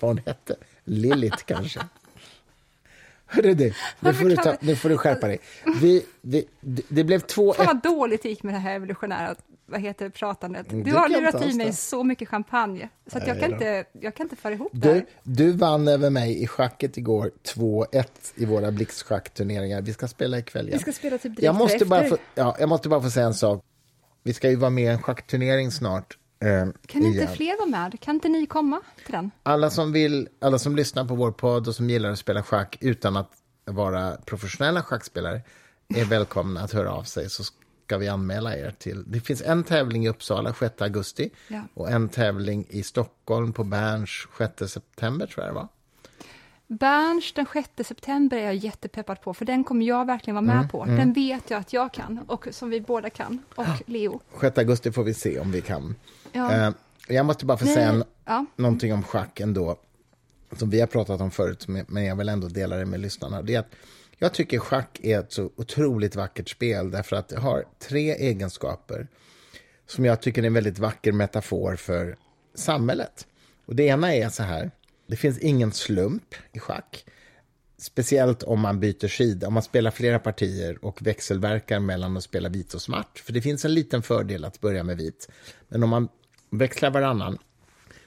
[0.00, 0.56] Vad hon hette?
[0.84, 1.80] Lilith kanske.
[3.26, 5.38] Hörru du, nu får du, ta, nu får du skärpa dig.
[5.80, 7.52] Vi, vi, det det blev två...
[7.52, 9.34] Fan vad dåligt det gick med det här evolutionära
[9.66, 10.72] vad heter pratandet.
[10.72, 13.84] Mm, Du det har lurat i mig så mycket champagne, så att jag, kan inte,
[13.92, 15.04] jag kan inte föra ihop det Du, här.
[15.22, 19.82] du vann över mig i schacket igår, 2-1 i våra blixtschack-turneringar.
[19.82, 20.78] Vi ska spela ikväll igen.
[20.78, 21.86] Vi ska spela typ direkt jag måste, efter.
[21.86, 23.64] bara få, ja, jag måste bara få säga en sak.
[24.22, 26.18] Vi ska ju vara med i en schackturnering snart.
[26.40, 27.34] Eh, Kan inte igen.
[27.36, 28.00] fler vara med?
[28.00, 29.30] Kan inte ni komma till den?
[29.42, 32.76] Alla som vill, alla som lyssnar på vår podd och som gillar att spela schack
[32.80, 33.30] utan att
[33.64, 35.40] vara professionella schackspelare
[35.94, 37.44] är välkomna att höra av sig så
[37.86, 39.04] ska vi anmäla er till...
[39.06, 41.62] Det finns en tävling i Uppsala 6 augusti Ja.
[41.74, 45.68] och en tävling i Stockholm på Berns 6 september tror jag det var.
[46.66, 50.56] Berns den 6 september är jag jättepeppad på, för den kommer jag verkligen vara med
[50.56, 50.84] Mm, på.
[50.84, 54.20] Den vet jag att jag kan, och som vi båda kan, och Leo.
[54.40, 55.94] 6 augusti får vi se om vi kan.
[56.34, 56.52] Ja.
[56.52, 56.70] Eh,
[57.08, 58.46] jag måste bara få Nej, säga en, ja.
[58.56, 59.76] någonting om schack ändå,
[60.56, 63.42] som vi har pratat om förut, men- men jag vill ändå dela det med lyssnarna.
[63.42, 63.72] Det är att
[64.18, 69.06] jag tycker schack är ett så otroligt vackert spel, därför att det har tre egenskaper
[69.86, 72.16] som jag tycker är en väldigt vacker metafor för
[72.54, 73.26] samhället.
[73.66, 74.70] Och det ena är så här,
[75.06, 77.04] det finns ingen slump i schack.
[77.78, 82.48] Speciellt om man byter sida, om man spelar flera partier och växelverkar mellan att spela
[82.48, 83.18] vit och svart.
[83.18, 85.28] För det finns en liten fördel att börja med vit.
[85.68, 86.08] Men om man
[86.58, 87.38] växlar varannan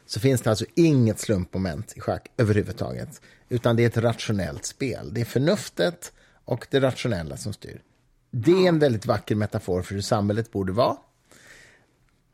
[0.06, 3.22] så finns det alltså inget slumpmoment i schack överhuvudtaget.
[3.50, 5.14] Utan det är ett rationellt spel.
[5.14, 6.14] Det är förnuftet
[6.46, 7.82] och det rationella som styr.
[8.32, 10.98] Det är en väldigt vacker metafor för hur samhället borde vara.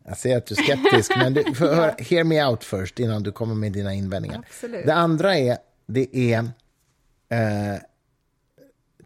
[0.06, 3.24] Jag ser att du är skeptisk, men du får höra, hear me out först innan
[3.24, 4.44] du kommer med dina invändningar.
[4.48, 4.86] Absolut.
[4.86, 6.38] Det andra är, det är
[7.30, 7.82] eh,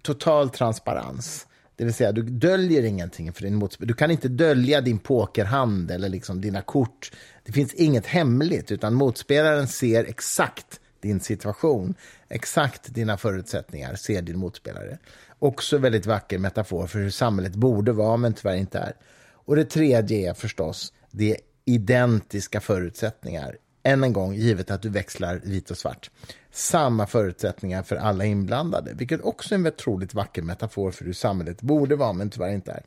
[0.02, 1.48] total transparens.
[1.78, 3.88] Det vill säga, du döljer ingenting för din motspelare.
[3.88, 7.12] Du kan inte dölja din pokerhand eller liksom dina kort.
[7.46, 11.96] Det finns inget hemligt, utan motspelaren ser exakt din situation.
[12.30, 14.98] Exakt dina förutsättningar ser din motspelare.
[15.40, 18.94] Också väldigt vacker metafor för hur samhället borde vara, men tyvärr inte är.
[19.32, 23.58] Och det tredje är förstås, det är identiska förutsättningar.
[23.88, 26.12] Än en gång, givet att du växlar vit och svart.
[26.52, 31.62] Samma förutsättningar för alla inblandade, vilket också är en otroligt vacker metafor för hur samhället
[31.62, 32.84] borde vara, men tyvärr inte är.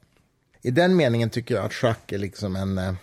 [0.62, 2.94] I den meningen tycker jag att schack är liksom en, eh,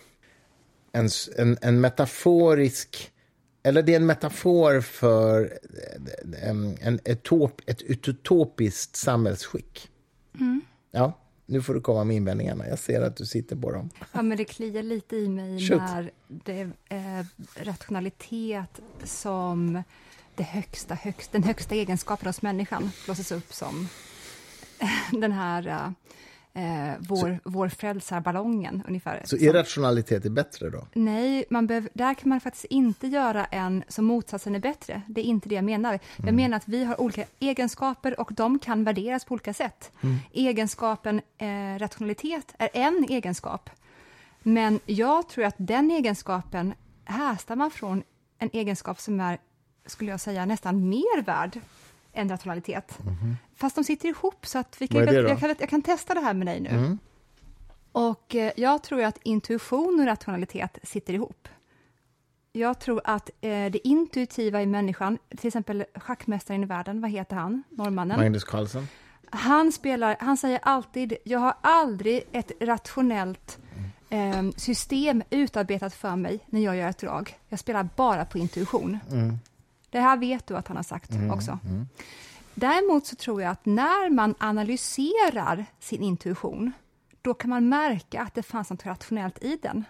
[0.91, 3.11] en, en, en metaforisk...
[3.63, 5.59] Eller det är en metafor för
[6.33, 9.89] eh, en, en utop, ett utopiskt samhällsskick.
[10.91, 12.67] Ja, nu får du komma med invändningarna.
[12.67, 13.89] Jag ser att du sitter på dem.
[14.11, 15.81] Ja, men det kliar lite i mig Shoot.
[15.81, 19.83] när det är eh, rationalitet som
[20.35, 23.87] det högsta, högst, den högsta egenskapen hos människan blåses upp som
[25.11, 25.93] den här
[26.57, 29.21] eh, vår, vår frälsarballongen ungefär.
[29.25, 30.87] Så irrationalitet är bättre då?
[30.93, 35.01] Nej, man behöver, där kan man faktiskt inte göra en som motsatsen är bättre.
[35.07, 35.99] Det är inte det jag menar.
[36.25, 39.91] Jag menar att vi har olika egenskaper och de kan värderas på olika sätt.
[40.33, 43.69] Egenskapen eh, rationalitet är en egenskap.
[44.43, 46.73] Men jag tror att den egenskapen
[47.05, 48.03] härstammar från
[48.39, 49.37] en egenskap som är,
[49.85, 51.59] skulle jag säga, nästan mer värd
[52.17, 52.99] än rationalitet.
[53.55, 55.13] Fast de sitter ihop, så att vi kan, då?
[55.13, 56.97] jag, kan, jag kan testa det här med dig nu.
[57.91, 61.47] Och eh, jag tror att intuition och rationalitet sitter ihop.
[62.51, 67.35] Jag tror att eh, det intuitiva i människan, till exempel schackmästaren i världen, vad heter
[67.35, 68.19] han, norrmannen?
[68.19, 68.87] Magnus Carlsen?
[69.29, 73.59] Han, spelar, han säger alltid, jag har aldrig ett rationellt
[74.09, 77.37] eh, system utarbetat för mig när jag gör ett drag.
[77.49, 78.99] Jag spelar bara på intuition.
[79.89, 81.59] Det här vet du att han har sagt också.
[82.55, 86.71] Däremot så tror jag att när man analyserar sin intuition,
[87.21, 89.83] då kan man märka att det fanns något rationellt i den.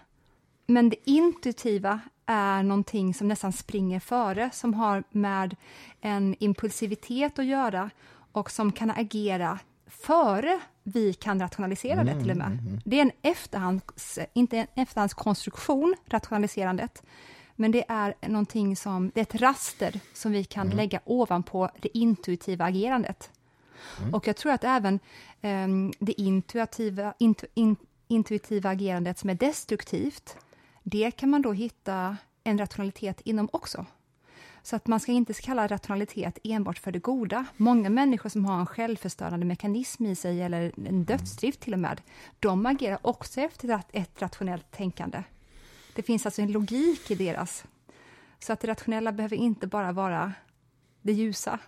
[0.66, 5.56] Men det intuitiva är någonting som nästan springer före, som har med
[6.00, 7.90] en impulsivitet att göra
[8.32, 12.80] och som kan agera före vi kan rationalisera det till och med.
[12.84, 17.02] Det är en efterhands, inte en efterhandskonstruktion, rationaliserandet,
[17.58, 21.98] men det är någonting som, det är ett raster som vi kan lägga ovanpå det
[21.98, 23.30] intuitiva agerandet.
[24.12, 25.00] Och jag tror att även
[25.40, 27.76] ehm, det intuitiva, intu, in,
[28.08, 30.36] intuitiva agerandet som är destruktivt,
[30.82, 33.86] det kan man då hitta en rationalitet inom också.
[34.62, 37.44] Så att man ska inte kalla rationalitet enbart för det goda.
[37.56, 42.00] Många människor som har en självförstörande mekanism i sig, eller en dödsdrift till och med,
[42.40, 45.22] de agerar också efter ett- ett rationellt tänkande.
[45.98, 47.64] Det finns alltså en logik i deras.
[48.38, 50.32] Så att det rationella behöver inte bara vara
[51.02, 51.58] det ljusa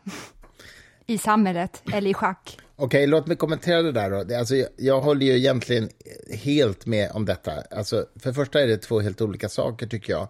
[1.06, 2.58] i samhället eller i schack.
[2.76, 4.10] Okej, låt mig kommentera det där.
[4.10, 4.36] Då.
[4.38, 5.88] Alltså, jag, jag håller ju egentligen
[6.30, 7.52] helt med om detta.
[7.70, 10.28] Alltså, för det första är det två helt olika saker, tycker jag.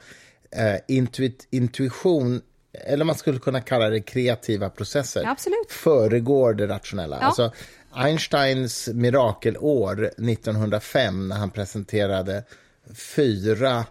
[0.51, 2.41] Eh, intuit, intuition
[2.73, 5.73] eller man skulle kunna kalla det kreativa processer, Ja, absolut.
[5.73, 7.19] föregår det rationella.
[7.21, 7.27] Ja.
[7.27, 7.53] Alltså,
[7.95, 12.45] Einsteins mirakelår 1905 när han presenterade
[12.95, 13.87] fyra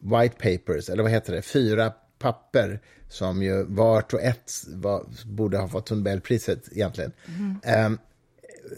[0.00, 5.58] white papers, eller vad heter det, fyra papper som ju vart och ett var, borde
[5.58, 7.12] ha fått Nobelpriset egentligen,
[7.62, 7.98] ehm,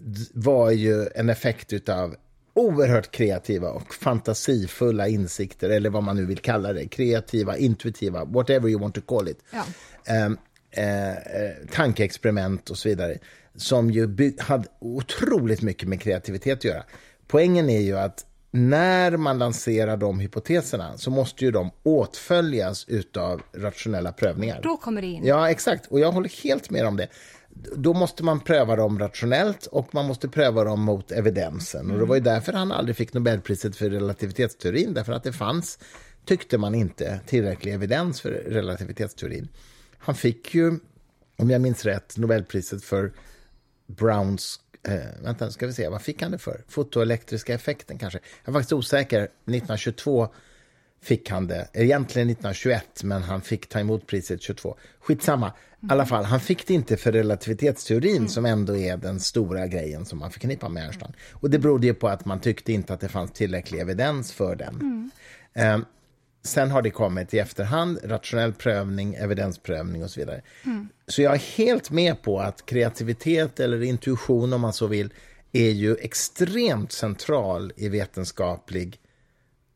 [0.01, 2.17] d- var ju en effekt av
[2.55, 8.69] oerhört kreativa och fantasifulla insikter, eller vad man nu vill kalla det, kreativa, intuitiva, whatever
[8.69, 9.65] you want to call it Ja.
[10.07, 10.25] eh,
[10.71, 13.19] eh, eh, tankeexperiment och så vidare
[13.57, 16.85] som ju hade otroligt mycket med kreativitet att göra.
[17.27, 23.43] Poängen är ju att när man lanserar de hypoteserna så måste ju de åtföljas utav
[23.53, 24.61] rationella prövningar.
[24.63, 25.25] Då kommer det in.
[25.25, 25.87] Ja, exakt.
[25.87, 27.09] Och jag håller helt med om det.
[27.77, 31.91] Då måste man pröva dem rationellt och man måste pröva dem mot evidensen.
[31.91, 35.79] Och det var ju därför han aldrig fick Nobelpriset för relativitetsteorin, därför att det fanns,
[36.25, 39.49] tyckte man inte, tillräcklig evidens för relativitetsteorin.
[39.99, 40.79] Han fick ju,
[41.37, 43.13] om jag minns rätt, Nobelpriset för
[43.87, 44.61] Browns...
[44.89, 46.65] Eh, vänta, ska vi se, vad fick han det för?
[46.69, 48.19] Fotoelektriska effekten kanske?
[48.45, 49.23] Jag är faktiskt osäker.
[49.23, 50.29] 1922
[51.03, 51.69] fick han det.
[51.73, 54.77] Egentligen 1921, men han fick ta emot priset 22.
[55.01, 55.53] Skitsamma.
[55.83, 60.05] I alla fall, han fick det inte för relativitetsteorin som ändå är den stora grejen
[60.05, 61.13] som man förknippar med Einstein.
[61.33, 64.57] Och det berodde ju på att man tyckte inte att det fanns tillräcklig evidens för
[64.57, 65.11] den.
[65.53, 65.79] Eh,
[66.43, 70.43] Sen har det kommit i efterhand, rationell prövning, evidensprövning och så vidare.
[71.07, 75.13] Så jag är helt med på att kreativitet eller intuition om man så vill
[75.53, 79.01] är ju extremt central i vetenskaplig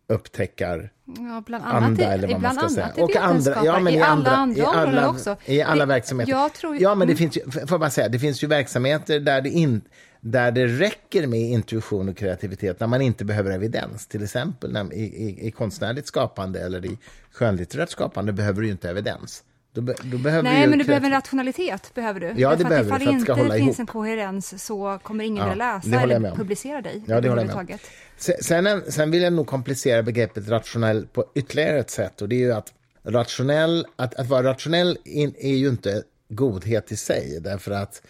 [0.06, 2.92] upptäckar Ja, bland annat, anda i, eller vad man ska säga.
[2.96, 5.36] i vetenskapen, ja, men i, andra, alla andra i alla, också.
[5.44, 6.48] I alla verksamheter.
[6.48, 7.16] Tror, ja, men det mm.
[7.16, 9.82] finns ju, får bara säga, det finns ju verksamheter där det, in,
[10.26, 14.06] där det räcker med intuition och kreativitet, när man inte behöver evidens.
[14.06, 16.98] Till exempel när, i, i, i konstnärligt skapande eller i
[17.32, 19.42] skönlitterärt skapande behöver du inte evidens.
[19.72, 21.90] Då, be, då behöver Nej, ju men du behöver en rationalitet.
[21.94, 22.26] Behöver du.
[22.26, 23.78] Ja, det Därför behöver att du ifall inte det finns ihop.
[23.78, 27.56] en koherens så kommer ingen Ja, vilja läsa eller publicera dig Ja, det håller jag
[27.56, 27.78] med om.
[28.16, 32.22] Sen, sen, en- sen vill jag nog komplicera begreppet rationell på ytterligare ett sätt.
[32.22, 32.72] Och det är ju att
[33.04, 37.40] rationell, att, att vara rationell in, är ju inte godhet i sig.
[37.40, 38.02] Därför att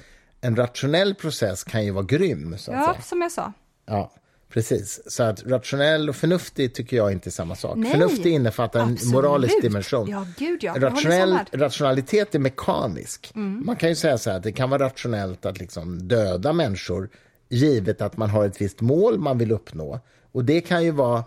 [0.45, 2.59] en rationell process kan ju vara grym.
[2.59, 3.03] Så Ja, säga.
[3.03, 3.53] som jag sa.
[3.87, 4.13] Ja,
[4.49, 5.01] precis.
[5.07, 7.77] Så att rationell och förnuftig tycker jag inte är samma sak.
[7.77, 9.15] Nej, förnuftig innefattar en absolut.
[9.15, 10.09] moralisk dimension.
[10.11, 10.75] Ja, gud ja.
[10.77, 11.31] Rationell.
[11.33, 11.45] Mm.
[11.53, 13.31] rationalitet är mekanisk.
[13.35, 17.09] Man kan ju säga så här att det kan vara rationellt att liksom döda människor
[17.49, 20.01] givet att man har ett visst mål man vill uppnå.
[20.33, 21.25] Och det kan ju vara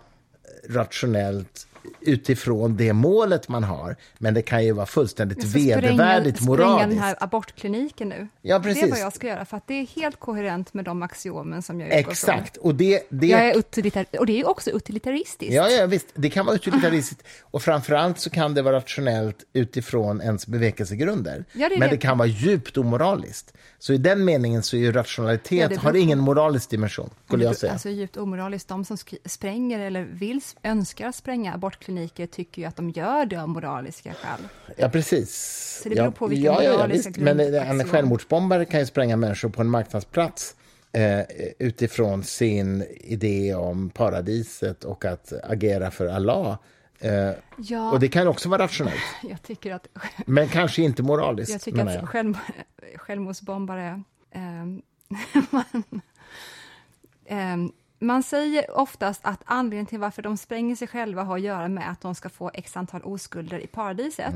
[0.68, 1.66] rationellt
[2.00, 6.36] utifrån det målet man har, men det kan ju vara fullständigt Jag ska spränga- vedervärdigt
[6.36, 6.88] Spränga moraliskt.
[6.90, 8.28] den här abortkliniken nu.
[8.42, 8.90] Ja, Det är precis.
[8.90, 11.88] vad jag ska göra, för att det är helt koherent med de axiomen som jag
[11.88, 12.10] utgår från.
[12.34, 15.54] Exakt, och det, det Jag är utilitar och det är också utilitaristiskt.
[15.54, 16.06] Ja, ja, visst.
[16.14, 17.22] Det kan vara utilitaristiskt.
[17.40, 21.44] Och framförallt så kan det vara rationellt utifrån ens bevekelsegrunder.
[21.52, 21.94] Ja, det Men det.
[21.94, 23.52] det kan vara djupt omoraliskt.
[23.78, 27.44] Så i den meningen så är ju rationalitet, Ja, det har ingen moralisk dimension, skulle
[27.44, 27.72] jag säga.
[27.72, 28.68] Alltså djupt omoraliskt.
[28.68, 33.48] De som spränger eller vill, önskar spränga abortkliniker tycker ju att de gör det av
[33.48, 34.40] moraliska skäl.
[34.76, 35.80] Ja, precis.
[35.82, 37.20] Så det beror på vilka ja, ja, ja, moraliska.
[37.20, 37.88] Men en grundaxiom.
[37.90, 40.54] självmordsbombare kan ju spränga människor på en marknadsplats
[40.92, 41.20] eh,
[41.58, 46.58] utifrån sin idé om paradiset och att agera för Allah.
[47.00, 49.86] Eh, Ja, Och det kan också vara rationellt, jag tycker att,
[50.26, 51.52] men kanske inte moraliskt.
[51.52, 52.08] jag tycker att jag.
[52.08, 52.38] själv,
[52.96, 54.02] självmordsbombare...
[54.32, 54.82] ehm,
[55.50, 55.84] man,
[57.26, 61.68] ehm, man säger oftast att anledningen till varför de spränger sig själva har att göra
[61.68, 64.34] med att de ska få x antal oskulder i paradiset.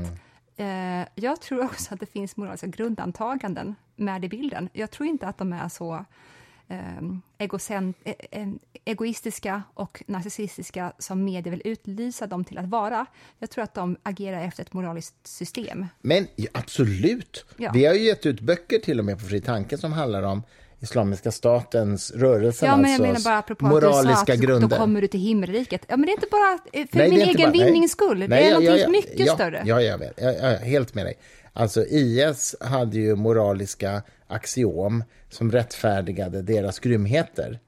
[0.57, 4.69] Eh, jag tror också att det finns moraliska grundantaganden med i bilden.
[4.73, 6.05] Jag tror inte att de är så
[6.67, 8.47] ehm, egocent, eh, eh,
[8.85, 13.05] egoistiska och narcissistiska som media vill utlysa dem till att vara.
[13.39, 15.85] Jag tror att de agerar efter ett moraliskt system.
[16.01, 17.45] Men absolut.
[17.57, 17.71] Ja.
[17.73, 20.43] Vi har ju gett ut böcker till och med på Fri Tanke som handlar om
[20.83, 24.39] Islamiska statens rörelse, Ja, men jag alltså menar bara apropå att du moraliska sa att
[24.39, 24.67] grunder.
[24.67, 25.81] då kommer du till himmelriket.
[25.87, 28.19] Ja, men det är inte bara eh, för Nej, min egen bara- vinnings skull.
[28.19, 29.63] Nej, det är ja, någonting ja, mycket ja, större.
[29.65, 30.13] Ja, jag vet.
[30.21, 31.13] Jag, helt med dig.
[31.53, 37.59] Alltså IS hade ju moraliska axiom som rättfärdigade deras grymheter.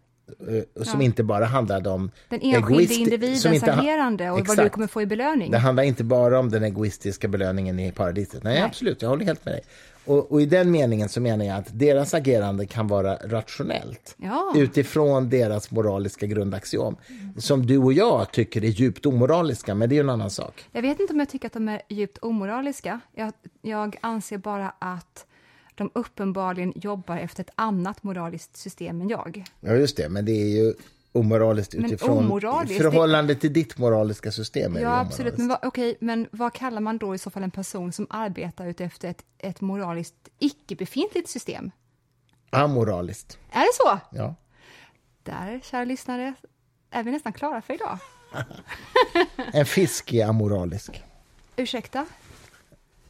[0.77, 4.51] eh, Som inte bara handlade om Den enskilde som individens inte agerande och vad du
[4.53, 4.71] Exakt.
[4.73, 5.51] kommer få i belöning.
[5.51, 8.43] Det handlar inte bara om den egoistiska belöningen i paradiset.
[8.43, 8.63] Nej, Nej.
[8.63, 9.61] absolut, jag håller helt med dig.
[10.05, 14.53] Och, och i den meningen så menar jag att deras agerande kan vara rationellt Ja.
[14.55, 16.95] utifrån deras moraliska grundaxiom,
[17.37, 20.65] som du och jag tycker är djupt omoraliska, men det är ju en annan sak.
[20.71, 22.99] Jag vet inte om jag tycker att de är djupt omoraliska.
[23.15, 23.31] Jag,
[23.61, 25.25] jag anser bara att
[25.75, 29.43] de uppenbarligen jobbar efter ett annat moraliskt system än jag.
[29.59, 30.73] Ja, just det, men det är ju
[31.15, 34.75] omoraliskt Men utifrån omoraliskt, förhållande till ditt moraliska system.
[34.75, 35.37] Ja, det absolut.
[35.37, 38.65] Men, vad, okej, men vad kallar man då i så fall en person som arbetar
[38.65, 41.71] utefter ett, ett moraliskt icke-befintligt system?
[42.49, 43.39] Amoraliskt.
[43.51, 43.99] Är det så?
[44.17, 44.35] Ja.
[45.23, 46.33] Där, kära lyssnare,
[46.91, 47.97] är vi nästan klara för idag.
[49.53, 51.03] En fisk är amoralisk.
[51.55, 52.05] Ursäkta?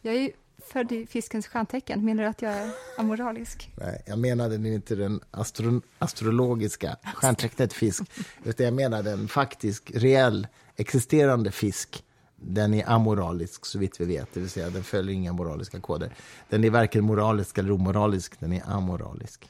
[0.01, 0.31] Jag är ju
[0.67, 2.05] född i fiskens stjärntecken.
[2.05, 3.71] Menar du att jag är amoralisk?
[3.77, 8.03] Nej, jag menade nu inte den astro astrologiska stjärntecknet fisk,
[8.43, 12.03] utan jag menade en faktisk, reell, existerande fisk.
[12.35, 16.15] Den är amoralisk, så vitt vi vet, det vill säga den följer inga moraliska koder.
[16.49, 19.49] Den är varken moralisk eller omoralisk, den är amoralisk.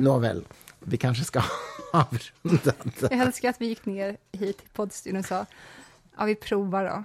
[0.00, 0.44] Nåväl,
[0.80, 1.42] vi kanske ska
[1.92, 2.74] avrunda.
[3.00, 5.46] Jag älskar att vi gick ner hit till poddstudion och sa,
[6.18, 7.04] ja vi provar då.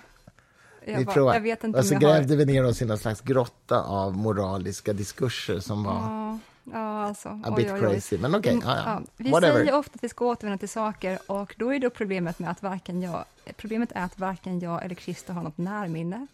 [0.88, 1.34] Jag, Vi bara, provar.
[1.34, 2.16] jag vet inte och så om jag har...
[2.18, 6.40] grävde vi ner oss i någon slags grotta av moraliska diskurser som var Ja,
[6.74, 7.30] ja alltså.
[7.30, 7.80] a oj, bit oj, oj.
[7.94, 8.18] crazy.
[8.18, 9.02] Men okej, Mm, ja.
[9.18, 9.54] Vi whatever.
[9.60, 12.64] säger ofta att vi ska återvända till saker och då är då problemet med att
[12.64, 13.26] varken jag,
[13.58, 16.28] problemet är att varken jag eller Christer har något närminne.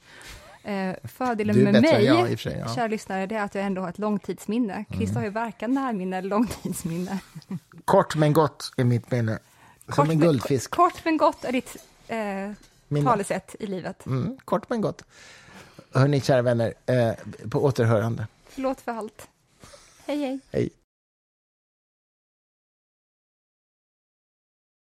[0.64, 2.76] Eh, fördelen med mig, jag, sig, ja.
[2.76, 4.86] kära lyssnare, det är att jag ändå har ett långtidsminne.
[4.94, 7.20] Christer har ju varken närminne eller långtidsminne.
[7.86, 9.40] Kort men gott är mitt minne.
[9.96, 10.72] Som en men- guldfisk.
[10.72, 11.78] Kort men gott är ditt
[12.08, 12.18] eh,
[12.92, 13.10] Minne.
[13.10, 14.06] talesätt i livet.
[14.06, 15.04] Mm, kort men gott.
[15.94, 17.12] Hörni, kära vänner, eh,
[17.50, 18.28] på återhörande.
[18.50, 19.28] Förlåt för allt.
[20.06, 20.40] Hej, hej.
[20.52, 20.70] Hej.